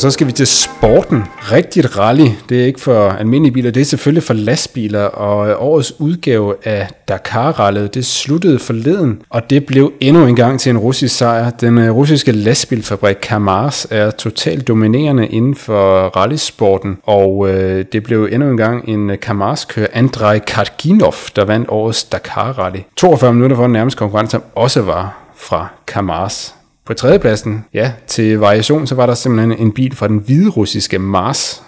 Så 0.00 0.10
skal 0.10 0.26
vi 0.26 0.32
til 0.32 0.46
sporten. 0.46 1.24
Rigtigt 1.38 1.98
rally, 1.98 2.26
det 2.48 2.60
er 2.60 2.66
ikke 2.66 2.80
for 2.80 3.08
almindelige 3.10 3.52
biler, 3.52 3.70
det 3.70 3.80
er 3.80 3.84
selvfølgelig 3.84 4.22
for 4.22 4.34
lastbiler, 4.34 5.04
og 5.04 5.66
årets 5.68 6.00
udgave 6.00 6.54
af 6.64 6.88
Dakar-rallet, 7.08 7.94
det 7.94 8.06
sluttede 8.06 8.58
forleden, 8.58 9.22
og 9.30 9.50
det 9.50 9.66
blev 9.66 9.92
endnu 10.00 10.26
en 10.26 10.36
gang 10.36 10.60
til 10.60 10.70
en 10.70 10.78
russisk 10.78 11.16
sejr. 11.16 11.50
Den 11.50 11.78
øh, 11.78 11.96
russiske 11.96 12.32
lastbilfabrik 12.32 13.16
Kamaz 13.22 13.86
er 13.90 14.10
totalt 14.10 14.68
dominerende 14.68 15.26
inden 15.26 15.54
for 15.54 16.02
rallysporten, 16.16 16.98
og 17.02 17.48
øh, 17.50 17.84
det 17.92 18.02
blev 18.02 18.28
endnu 18.32 18.50
en 18.50 18.56
gang 18.56 18.88
en 18.88 19.10
øh, 19.10 19.18
Kamaz-kører, 19.18 19.88
Andrei 19.92 20.38
Karginov, 20.38 21.14
der 21.36 21.44
vandt 21.44 21.68
årets 21.68 22.04
Dakar-rally. 22.04 22.80
42 22.96 23.32
minutter 23.32 23.56
for 23.56 23.62
den 23.62 23.72
nærmeste 23.72 23.98
konkurrence, 23.98 24.30
som 24.30 24.42
også 24.54 24.82
var 24.82 25.18
fra 25.36 25.68
Kamaz. 25.86 26.59
På 26.90 26.94
tredjepladsen, 26.94 27.64
ja, 27.74 27.92
til 28.06 28.38
variation, 28.38 28.86
så 28.86 28.94
var 28.94 29.06
der 29.06 29.14
simpelthen 29.14 29.52
en 29.52 29.72
bil 29.72 29.96
fra 29.96 30.08
den 30.08 30.18
hvide 30.18 30.48
russiske 30.48 30.98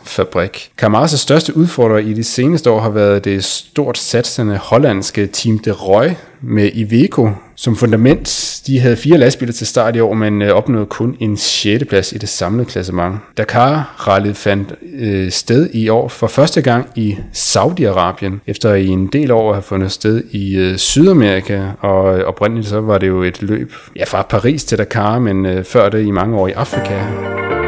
fabrik. 0.04 0.70
Kamaras 0.78 1.10
største 1.10 1.56
udfordrer 1.56 1.98
i 1.98 2.12
de 2.12 2.24
seneste 2.24 2.70
år 2.70 2.80
har 2.80 2.90
været 2.90 3.24
det 3.24 3.44
stort 3.44 3.98
satsende 3.98 4.56
hollandske 4.56 5.26
Team 5.26 5.58
de 5.58 5.70
Roy 5.70 6.08
med 6.40 6.70
Iveco 6.74 7.30
som 7.62 7.76
fundament. 7.76 8.60
De 8.66 8.80
havde 8.80 8.96
fire 8.96 9.18
lastbiler 9.18 9.52
til 9.52 9.66
start 9.66 9.96
i 9.96 10.00
år, 10.00 10.14
men 10.14 10.42
øh, 10.42 10.50
opnåede 10.50 10.86
kun 10.86 11.16
en 11.20 11.36
6. 11.36 11.84
plads 11.88 12.12
i 12.12 12.18
det 12.18 12.28
samlede 12.28 12.64
klassement. 12.64 13.16
Dakar-rallyet 13.36 14.36
fandt 14.36 14.74
øh, 14.92 15.30
sted 15.30 15.70
i 15.72 15.88
år 15.88 16.08
for 16.08 16.26
første 16.26 16.62
gang 16.62 16.86
i 16.96 17.16
Saudi-Arabien, 17.32 18.32
efter 18.46 18.74
i 18.74 18.86
en 18.86 19.06
del 19.06 19.30
år 19.30 19.48
at 19.48 19.54
have 19.54 19.62
fundet 19.62 19.92
sted 19.92 20.22
i 20.30 20.56
øh, 20.56 20.76
Sydamerika, 20.76 21.62
og 21.80 22.18
øh, 22.18 22.24
oprindeligt 22.24 22.68
så 22.68 22.80
var 22.80 22.98
det 22.98 23.08
jo 23.08 23.22
et 23.22 23.42
løb 23.42 23.72
ja, 23.96 24.04
fra 24.04 24.22
Paris 24.22 24.64
til 24.64 24.78
Dakar, 24.78 25.18
men 25.18 25.46
øh, 25.46 25.64
før 25.64 25.88
det 25.88 26.06
i 26.06 26.10
mange 26.10 26.38
år 26.38 26.48
i 26.48 26.52
Afrika. 26.52 27.61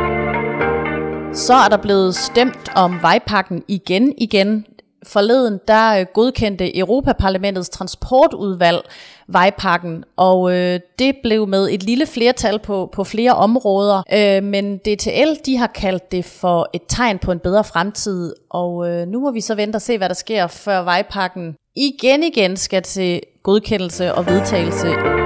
Så 1.34 1.54
er 1.54 1.68
der 1.68 1.76
blevet 1.76 2.14
stemt 2.14 2.70
om 2.76 2.98
vejpakken 3.02 3.62
igen 3.68 4.14
igen. 4.18 4.66
Forleden 5.06 5.60
der 5.68 5.98
øh, 6.00 6.06
godkendte 6.14 6.78
Europaparlamentets 6.78 7.68
transportudvalg 7.68 8.82
vejpakken, 9.28 10.04
og 10.16 10.52
øh, 10.52 10.80
det 10.98 11.16
blev 11.22 11.46
med 11.46 11.68
et 11.70 11.82
lille 11.82 12.06
flertal 12.06 12.58
på, 12.58 12.90
på 12.92 13.04
flere 13.04 13.32
områder, 13.34 14.02
øh, 14.12 14.42
men 14.42 14.78
DTL 14.78 15.34
de 15.46 15.56
har 15.56 15.66
kaldt 15.66 16.12
det 16.12 16.24
for 16.24 16.68
et 16.72 16.82
tegn 16.88 17.18
på 17.18 17.32
en 17.32 17.38
bedre 17.38 17.64
fremtid, 17.64 18.34
og 18.50 18.88
øh, 18.88 19.08
nu 19.08 19.20
må 19.20 19.30
vi 19.30 19.40
så 19.40 19.54
vente 19.54 19.76
og 19.76 19.82
se, 19.82 19.98
hvad 19.98 20.08
der 20.08 20.14
sker, 20.14 20.46
før 20.46 20.82
vejpakken 20.82 21.56
igen 21.76 22.22
igen 22.22 22.56
skal 22.56 22.82
til 22.82 23.20
godkendelse 23.42 24.14
og 24.14 24.26
vedtagelse. 24.26 25.23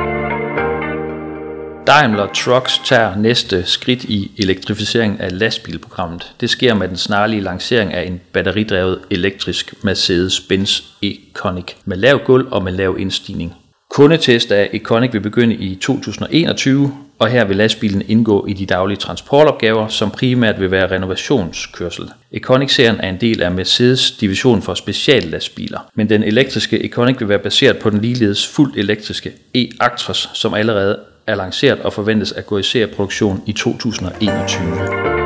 Daimler 1.88 2.26
Trucks 2.26 2.80
tager 2.84 3.16
næste 3.16 3.64
skridt 3.66 4.04
i 4.04 4.30
elektrificering 4.36 5.20
af 5.20 5.38
lastbilprogrammet. 5.38 6.32
Det 6.40 6.50
sker 6.50 6.74
med 6.74 6.88
den 6.88 6.96
snarlige 6.96 7.40
lancering 7.40 7.94
af 7.94 8.06
en 8.06 8.20
batteridrevet 8.32 8.98
elektrisk 9.10 9.74
Mercedes-Benz 9.84 10.82
Econic 11.02 11.64
med 11.84 11.96
lav 11.96 12.18
gulv 12.24 12.46
og 12.50 12.64
med 12.64 12.72
lav 12.72 12.96
indstigning. 12.98 13.54
Kundetest 13.90 14.52
af 14.52 14.70
Econic 14.72 15.12
vil 15.12 15.20
begynde 15.20 15.54
i 15.54 15.74
2021, 15.74 16.92
og 17.18 17.28
her 17.28 17.44
vil 17.44 17.56
lastbilen 17.56 18.02
indgå 18.08 18.46
i 18.46 18.52
de 18.52 18.66
daglige 18.66 18.98
transportopgaver, 18.98 19.88
som 19.88 20.10
primært 20.10 20.60
vil 20.60 20.70
være 20.70 20.90
renovationskørsel. 20.90 22.10
Econic-serien 22.32 23.00
er 23.00 23.08
en 23.08 23.20
del 23.20 23.42
af 23.42 23.50
Mercedes 23.50 24.10
division 24.10 24.62
for 24.62 24.74
speciallastbiler, 24.74 25.78
men 25.94 26.08
den 26.08 26.22
elektriske 26.22 26.84
Econic 26.84 27.20
vil 27.20 27.28
være 27.28 27.38
baseret 27.38 27.78
på 27.78 27.90
den 27.90 28.00
ligeledes 28.00 28.46
fuldt 28.46 28.76
elektriske 28.76 29.32
e-Actros, 29.56 30.30
som 30.34 30.54
allerede 30.54 30.98
er 31.28 31.34
lanceret 31.34 31.80
og 31.80 31.92
forventes 31.92 32.32
at 32.32 32.46
gå 32.46 32.58
i 32.58 32.62
serieproduktion 32.62 33.42
i 33.46 33.52
2021. 33.52 35.18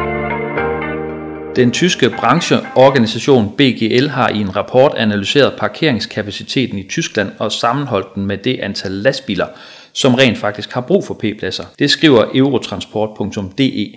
Den 1.56 1.70
tyske 1.70 2.10
brancheorganisation 2.10 3.52
BGL 3.56 4.08
har 4.08 4.28
i 4.28 4.38
en 4.40 4.56
rapport 4.56 4.94
analyseret 4.96 5.52
parkeringskapaciteten 5.58 6.78
i 6.78 6.88
Tyskland 6.88 7.30
og 7.38 7.52
sammenholdt 7.52 8.14
den 8.14 8.26
med 8.26 8.38
det 8.38 8.60
antal 8.60 8.90
lastbiler, 8.92 9.46
som 9.92 10.14
rent 10.14 10.38
faktisk 10.38 10.72
har 10.72 10.80
brug 10.80 11.04
for 11.04 11.14
P-pladser. 11.14 11.64
Det 11.78 11.90
skriver 11.90 12.24
eurotransport.de. 12.34 13.94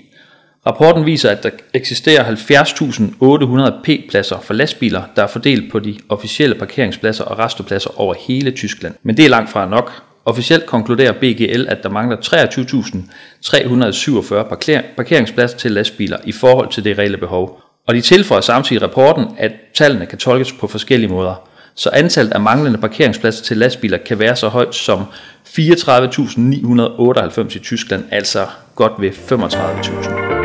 Rapporten 0.67 1.05
viser, 1.05 1.29
at 1.29 1.43
der 1.43 1.49
eksisterer 1.73 2.35
70.800 2.35 3.83
P-pladser 3.83 4.39
for 4.39 4.53
lastbiler, 4.53 5.01
der 5.15 5.23
er 5.23 5.27
fordelt 5.27 5.71
på 5.71 5.79
de 5.79 5.97
officielle 6.09 6.55
parkeringspladser 6.55 7.23
og 7.23 7.39
restepladser 7.39 7.99
over 7.99 8.15
hele 8.27 8.51
Tyskland. 8.51 8.95
Men 9.03 9.17
det 9.17 9.25
er 9.25 9.29
langt 9.29 9.49
fra 9.49 9.69
nok. 9.69 9.91
Officielt 10.25 10.65
konkluderer 10.65 11.11
BGL, 11.11 11.65
at 11.69 11.83
der 11.83 11.89
mangler 11.89 12.17
23.347 12.17 14.95
parkeringspladser 14.95 15.57
til 15.57 15.71
lastbiler 15.71 16.17
i 16.23 16.31
forhold 16.31 16.71
til 16.71 16.83
det 16.83 16.97
reelle 16.97 17.17
behov. 17.17 17.61
Og 17.87 17.95
de 17.95 18.01
tilføjer 18.01 18.41
samtidig 18.41 18.81
i 18.81 18.85
rapporten, 18.85 19.25
at 19.37 19.51
tallene 19.73 20.05
kan 20.05 20.17
tolkes 20.17 20.53
på 20.53 20.67
forskellige 20.67 21.11
måder. 21.11 21.49
Så 21.75 21.89
antallet 21.93 22.33
af 22.33 22.41
manglende 22.41 22.77
parkeringspladser 22.77 23.43
til 23.43 23.57
lastbiler 23.57 23.97
kan 23.97 24.19
være 24.19 24.35
så 24.35 24.47
højt 24.47 24.75
som 24.75 25.03
34.998 25.47 27.55
i 27.55 27.59
Tyskland, 27.59 28.03
altså 28.11 28.47
godt 28.75 28.93
ved 28.99 29.09
35.000. 29.09 30.44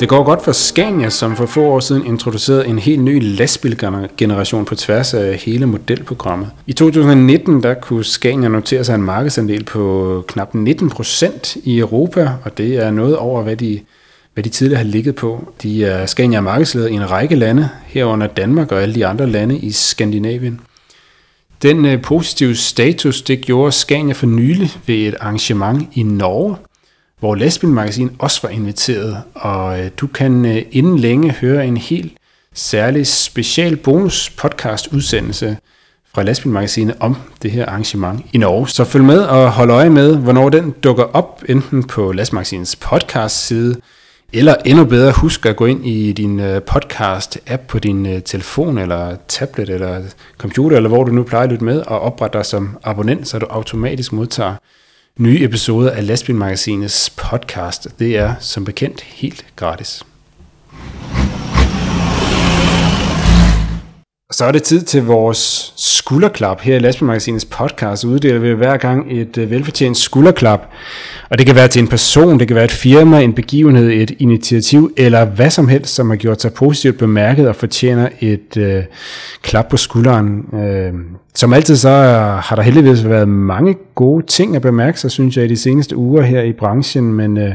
Det 0.00 0.08
går 0.08 0.24
godt 0.24 0.44
for 0.44 0.52
Scania, 0.52 1.10
som 1.10 1.36
for 1.36 1.46
få 1.46 1.62
år 1.62 1.80
siden 1.80 2.06
introducerede 2.06 2.66
en 2.66 2.78
helt 2.78 3.02
ny 3.02 3.36
lastbilgeneration 3.36 4.64
på 4.64 4.74
tværs 4.74 5.14
af 5.14 5.36
hele 5.36 5.66
modelprogrammet. 5.66 6.50
I 6.66 6.72
2019 6.72 7.62
der 7.62 7.74
kunne 7.74 8.04
Scania 8.04 8.48
notere 8.48 8.84
sig 8.84 8.94
en 8.94 9.02
markedsandel 9.02 9.64
på 9.64 10.24
knap 10.28 10.54
19 10.54 10.90
procent 10.90 11.56
i 11.56 11.78
Europa, 11.78 12.30
og 12.44 12.58
det 12.58 12.76
er 12.76 12.90
noget 12.90 13.16
over, 13.16 13.42
hvad 13.42 13.56
de, 13.56 13.80
hvad 14.34 14.44
de 14.44 14.48
tidligere 14.48 14.82
har 14.82 14.90
ligget 14.90 15.14
på. 15.14 15.52
De 15.62 15.84
er 15.84 16.06
Scania 16.06 16.40
markedsleder 16.40 16.88
i 16.88 16.94
en 16.94 17.10
række 17.10 17.34
lande, 17.34 17.68
herunder 17.86 18.26
Danmark 18.26 18.72
og 18.72 18.82
alle 18.82 18.94
de 18.94 19.06
andre 19.06 19.26
lande 19.26 19.58
i 19.58 19.70
Skandinavien. 19.70 20.60
Den 21.62 21.86
øh, 21.86 22.02
positive 22.02 22.56
status, 22.56 23.22
det 23.22 23.40
gjorde 23.40 23.72
Scania 23.72 24.12
for 24.12 24.26
nylig 24.26 24.70
ved 24.86 24.94
et 24.94 25.14
arrangement 25.20 25.88
i 25.94 26.02
Norge, 26.02 26.56
hvor 27.20 27.34
Lastbilmagasin 27.34 28.10
også 28.18 28.40
var 28.42 28.48
inviteret, 28.48 29.22
og 29.34 29.80
øh, 29.80 29.90
du 29.96 30.06
kan 30.06 30.44
øh, 30.46 30.62
inden 30.70 30.98
længe 30.98 31.30
høre 31.30 31.66
en 31.66 31.76
helt 31.76 32.12
særlig 32.54 33.06
special 33.06 33.76
bonus 33.76 34.30
podcast 34.30 34.88
udsendelse 34.92 35.56
fra 36.14 36.22
Lastbilmagasinet 36.22 36.96
om 37.00 37.16
det 37.42 37.50
her 37.50 37.66
arrangement 37.66 38.26
i 38.32 38.38
Norge. 38.38 38.68
Så 38.68 38.84
følg 38.84 39.04
med 39.04 39.18
og 39.18 39.52
hold 39.52 39.70
øje 39.70 39.90
med, 39.90 40.16
hvornår 40.16 40.48
den 40.48 40.70
dukker 40.70 41.04
op, 41.04 41.42
enten 41.48 41.84
på 41.84 42.12
Lastbilmagasinets 42.12 42.76
podcast 42.76 43.46
side, 43.46 43.76
eller 44.32 44.54
endnu 44.64 44.84
bedre, 44.84 45.12
husk 45.12 45.46
at 45.46 45.56
gå 45.56 45.66
ind 45.66 45.86
i 45.86 46.12
din 46.12 46.40
øh, 46.40 46.60
podcast-app 46.70 47.66
på 47.68 47.78
din 47.78 48.06
øh, 48.06 48.22
telefon, 48.22 48.78
eller 48.78 49.16
tablet, 49.28 49.70
eller 49.70 50.02
computer, 50.38 50.76
eller 50.76 50.88
hvor 50.88 51.04
du 51.04 51.12
nu 51.12 51.22
plejer 51.22 51.44
at 51.44 51.50
lytte 51.50 51.64
med, 51.64 51.80
og 51.80 52.00
oprette 52.00 52.38
dig 52.38 52.46
som 52.46 52.78
abonnent, 52.82 53.28
så 53.28 53.38
du 53.38 53.46
automatisk 53.46 54.12
modtager 54.12 54.54
nye 55.20 55.44
episoder 55.44 55.90
af 55.90 56.06
Lastbilmagasinets 56.06 57.10
podcast. 57.10 57.88
Det 57.98 58.16
er 58.16 58.34
som 58.38 58.64
bekendt 58.64 59.00
helt 59.00 59.44
gratis. 59.56 60.02
Så 64.32 64.44
er 64.44 64.52
det 64.52 64.62
tid 64.62 64.82
til 64.82 65.04
vores 65.04 65.72
skulderklap 65.76 66.60
her 66.60 66.76
i 66.76 66.78
Lastbilmagasinets 66.78 67.44
podcast. 67.44 68.04
Uddeler 68.04 68.38
vi 68.38 68.52
hver 68.52 68.76
gang 68.76 69.20
et 69.20 69.38
øh, 69.38 69.50
velfortjent 69.50 69.96
skulderklap. 69.96 70.60
Og 71.30 71.38
det 71.38 71.46
kan 71.46 71.56
være 71.56 71.68
til 71.68 71.82
en 71.82 71.88
person, 71.88 72.38
det 72.40 72.48
kan 72.48 72.54
være 72.54 72.64
et 72.64 72.70
firma, 72.70 73.20
en 73.20 73.32
begivenhed, 73.32 73.90
et 73.90 74.10
initiativ, 74.18 74.92
eller 74.96 75.24
hvad 75.24 75.50
som 75.50 75.68
helst, 75.68 75.94
som 75.94 76.10
har 76.10 76.16
gjort 76.16 76.42
sig 76.42 76.52
positivt 76.52 76.98
bemærket 76.98 77.48
og 77.48 77.56
fortjener 77.56 78.08
et 78.20 78.56
øh, 78.56 78.82
klap 79.42 79.68
på 79.68 79.76
skulderen. 79.76 80.54
Øh, 80.54 80.92
som 81.34 81.52
altid 81.52 81.76
så 81.76 81.88
har 82.42 82.56
der 82.56 82.62
heldigvis 82.62 83.04
været 83.04 83.28
mange 83.28 83.76
gode 83.94 84.26
ting 84.26 84.56
at 84.56 84.62
bemærke 84.62 85.00
sig, 85.00 85.10
synes 85.10 85.36
jeg, 85.36 85.44
i 85.44 85.48
de 85.48 85.56
seneste 85.56 85.96
uger 85.96 86.22
her 86.22 86.42
i 86.42 86.52
branchen, 86.52 87.14
men 87.14 87.38
øh, 87.38 87.52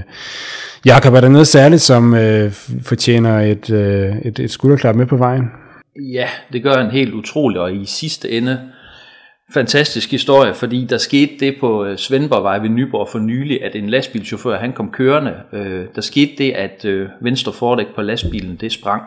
Jakob, 0.85 1.13
er 1.13 1.21
der 1.21 1.29
noget 1.29 1.47
særligt, 1.47 1.81
som 1.81 2.13
øh, 2.13 2.51
fortjener 2.83 3.39
et, 3.39 3.69
øh, 3.69 4.15
et, 4.25 4.39
et 4.39 4.51
skulderklap 4.51 4.95
med 4.95 5.05
på 5.05 5.17
vejen? 5.17 5.43
Ja, 6.13 6.27
det 6.53 6.63
gør 6.63 6.73
en 6.73 6.91
helt 6.91 7.13
utrolig, 7.13 7.59
og 7.59 7.75
i 7.75 7.85
sidste 7.85 8.31
ende 8.31 8.59
fantastisk 9.53 10.11
historie, 10.11 10.53
fordi 10.53 10.85
der 10.85 10.97
skete 10.97 11.31
det 11.39 11.55
på 11.59 11.85
øh, 11.85 11.97
Svendborgvej 11.97 12.59
ved 12.59 12.69
Nyborg 12.69 13.09
for 13.11 13.19
nylig, 13.19 13.63
at 13.63 13.75
en 13.75 13.89
lastbilchauffør, 13.89 14.57
han 14.57 14.73
kom 14.73 14.91
kørende. 14.91 15.33
Øh, 15.53 15.85
der 15.95 16.01
skete 16.01 16.31
det, 16.37 16.51
at 16.51 16.85
øh, 16.85 17.09
venstre 17.21 17.53
fordæk 17.53 17.87
på 17.95 18.01
lastbilen, 18.01 18.55
det 18.55 18.71
sprang. 18.71 19.03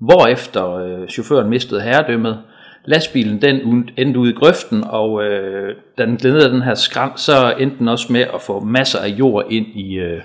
Hvorefter 0.00 0.74
øh, 0.74 1.08
chaufføren 1.08 1.50
mistede 1.50 1.80
herredømmet. 1.80 2.38
Lastbilen 2.84 3.42
den 3.42 3.88
endte 3.96 4.18
ud 4.20 4.28
i 4.28 4.32
grøften, 4.32 4.84
og 4.84 5.24
øh, 5.24 5.74
da 5.98 6.06
den 6.06 6.16
glædede 6.16 6.50
den 6.50 6.62
her 6.62 6.74
skram, 6.74 7.12
så 7.16 7.54
endte 7.58 7.78
den 7.78 7.88
også 7.88 8.12
med 8.12 8.20
at 8.20 8.42
få 8.42 8.60
masser 8.60 8.98
af 8.98 9.08
jord 9.08 9.46
ind 9.50 9.66
i, 9.66 9.98
øh, 9.98 10.20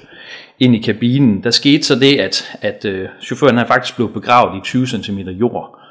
ind 0.59 0.75
i 0.75 0.79
kabinen. 0.79 1.43
Der 1.43 1.51
skete 1.51 1.83
så 1.83 1.99
det, 1.99 2.19
at, 2.19 2.57
at 2.61 2.85
øh, 2.85 3.07
chaufføren 3.21 3.57
han 3.57 3.67
faktisk 3.67 3.95
blev 3.95 4.13
begravet 4.13 4.57
i 4.57 4.61
20 4.63 4.87
cm 4.87 5.19
jord. 5.19 5.82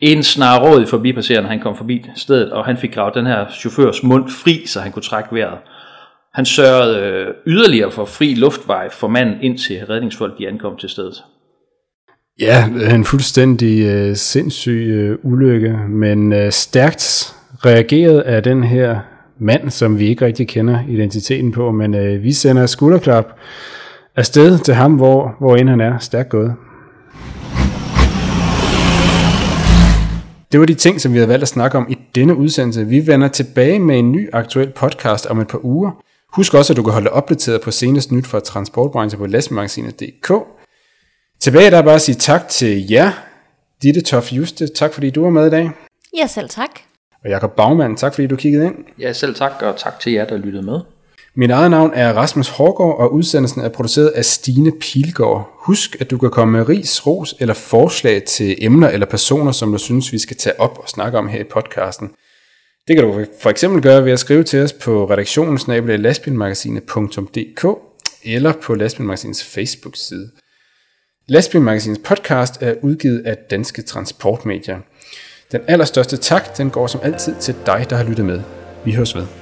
En 0.00 0.22
snarråd 0.22 0.86
forbipasserende, 0.86 1.48
han 1.48 1.60
kom 1.60 1.76
forbi 1.76 2.06
stedet, 2.16 2.52
og 2.52 2.64
han 2.64 2.76
fik 2.76 2.94
gravet 2.94 3.14
den 3.14 3.26
her 3.26 3.46
chaufførs 3.50 4.02
mund 4.02 4.30
fri, 4.44 4.66
så 4.66 4.80
han 4.80 4.92
kunne 4.92 5.02
trække 5.02 5.34
vejret. 5.34 5.58
Han 6.34 6.44
sørgede 6.44 6.98
øh, 6.98 7.26
yderligere 7.46 7.90
for 7.90 8.04
fri 8.04 8.34
luftvej 8.34 8.90
for 8.90 9.08
manden, 9.08 9.36
indtil 9.42 9.86
redningsfolk 9.86 10.38
de 10.38 10.48
ankom 10.48 10.76
til 10.76 10.88
stedet. 10.88 11.22
Ja, 12.40 12.68
en 12.94 13.04
fuldstændig 13.04 13.86
øh, 13.86 14.16
sindssyg 14.16 14.86
øh, 14.90 15.18
ulykke, 15.22 15.78
men 15.88 16.32
øh, 16.32 16.52
stærkt 16.52 17.34
reageret 17.64 18.20
af 18.20 18.42
den 18.42 18.64
her 18.64 18.98
mand, 19.40 19.70
som 19.70 19.98
vi 19.98 20.08
ikke 20.08 20.26
rigtig 20.26 20.48
kender 20.48 20.78
identiteten 20.88 21.52
på, 21.52 21.72
men 21.72 21.94
øh, 21.94 22.22
vi 22.22 22.32
sender 22.32 22.66
skulderklap 22.66 23.26
afsted 24.16 24.58
til 24.58 24.74
ham, 24.74 24.94
hvor, 24.94 25.36
hvor 25.40 25.56
end 25.56 25.68
han 25.68 25.80
er. 25.80 25.98
Stærkt 25.98 26.28
gået. 26.28 26.54
Det 30.52 30.60
var 30.60 30.66
de 30.66 30.74
ting, 30.74 31.00
som 31.00 31.12
vi 31.12 31.18
havde 31.18 31.28
valgt 31.28 31.42
at 31.42 31.48
snakke 31.48 31.78
om 31.78 31.86
i 31.90 31.98
denne 32.14 32.36
udsendelse. 32.36 32.86
Vi 32.86 33.06
vender 33.06 33.28
tilbage 33.28 33.78
med 33.78 33.98
en 33.98 34.12
ny 34.12 34.28
aktuel 34.32 34.70
podcast 34.70 35.26
om 35.26 35.40
et 35.40 35.48
par 35.48 35.64
uger. 35.64 35.90
Husk 36.32 36.54
også, 36.54 36.72
at 36.72 36.76
du 36.76 36.82
kan 36.82 36.92
holde 36.92 37.04
dig 37.04 37.12
opdateret 37.12 37.60
på 37.60 37.70
senest 37.70 38.12
nyt 38.12 38.26
fra 38.26 38.40
transportbranchen 38.40 39.18
på 39.18 39.26
lastmagasinet.dk. 39.26 40.32
Tilbage 41.40 41.70
der 41.70 41.78
er 41.78 41.82
bare 41.82 41.94
at 41.94 42.00
sige 42.00 42.14
tak 42.14 42.48
til 42.48 42.90
jer, 42.90 43.10
Ditte 43.82 44.00
Tof 44.00 44.32
Juste. 44.32 44.66
Tak 44.66 44.92
fordi 44.92 45.10
du 45.10 45.22
var 45.22 45.30
med 45.30 45.46
i 45.46 45.50
dag. 45.50 45.70
Ja, 46.18 46.26
selv 46.26 46.48
tak. 46.48 46.70
Og 47.24 47.30
Jakob 47.30 47.56
Bagmann, 47.56 47.96
tak 47.96 48.14
fordi 48.14 48.26
du 48.26 48.36
kiggede 48.36 48.66
ind. 48.66 48.74
Ja, 48.98 49.12
selv 49.12 49.34
tak, 49.34 49.52
og 49.62 49.76
tak 49.76 50.00
til 50.00 50.12
jer, 50.12 50.24
der 50.24 50.36
lyttede 50.36 50.62
med. 50.62 50.80
Mit 51.36 51.50
eget 51.50 51.70
navn 51.70 51.92
er 51.94 52.12
Rasmus 52.12 52.48
Hårgaard, 52.48 52.98
og 52.98 53.14
udsendelsen 53.14 53.60
er 53.60 53.68
produceret 53.68 54.08
af 54.08 54.24
Stine 54.24 54.72
Pilgaard. 54.80 55.50
Husk, 55.58 55.96
at 56.00 56.10
du 56.10 56.18
kan 56.18 56.30
komme 56.30 56.58
med 56.58 56.68
ris, 56.68 57.06
ros 57.06 57.34
eller 57.40 57.54
forslag 57.54 58.24
til 58.24 58.56
emner 58.58 58.88
eller 58.88 59.06
personer, 59.06 59.52
som 59.52 59.72
du 59.72 59.78
synes, 59.78 60.12
vi 60.12 60.18
skal 60.18 60.36
tage 60.36 60.60
op 60.60 60.78
og 60.78 60.88
snakke 60.88 61.18
om 61.18 61.28
her 61.28 61.40
i 61.40 61.44
podcasten. 61.44 62.10
Det 62.88 62.96
kan 62.96 63.04
du 63.04 63.26
for 63.40 63.50
eksempel 63.50 63.82
gøre 63.82 64.04
ved 64.04 64.12
at 64.12 64.18
skrive 64.18 64.42
til 64.42 64.62
os 64.62 64.72
på 64.72 65.10
redaktionsnabelag.lastbilmagasinet.dk 65.10 67.66
eller 68.24 68.52
på 68.62 68.74
Lastbilmagasinets 68.74 69.44
Facebook-side. 69.44 70.30
Lastbilmagasinets 71.28 72.00
podcast 72.04 72.62
er 72.62 72.74
udgivet 72.82 73.26
af 73.26 73.36
Danske 73.50 73.82
Transportmedier. 73.82 74.78
Den 75.52 75.60
allerstørste 75.68 76.16
tak, 76.16 76.56
den 76.56 76.70
går 76.70 76.86
som 76.86 77.00
altid 77.04 77.34
til 77.40 77.54
dig, 77.66 77.86
der 77.90 77.96
har 77.96 78.04
lyttet 78.04 78.24
med. 78.24 78.42
Vi 78.84 78.92
høres 78.92 79.16
ved. 79.16 79.39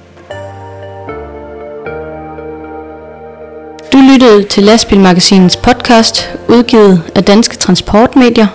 Du 3.93 3.97
lyttede 3.97 4.43
til 4.43 4.63
Lastbilmagasinets 4.63 5.57
podcast, 5.57 6.37
udgivet 6.49 7.11
af 7.15 7.23
Danske 7.23 7.57
Transportmedier. 7.57 8.47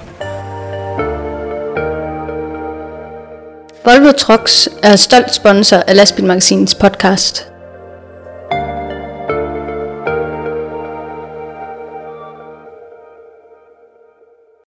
Volvo 3.85 4.12
Trucks 4.12 4.68
er 4.83 4.97
stolt 4.97 5.35
sponsor 5.35 5.77
af 5.77 5.97
Lastbilmagasinets 5.97 6.75
podcast. 6.75 7.54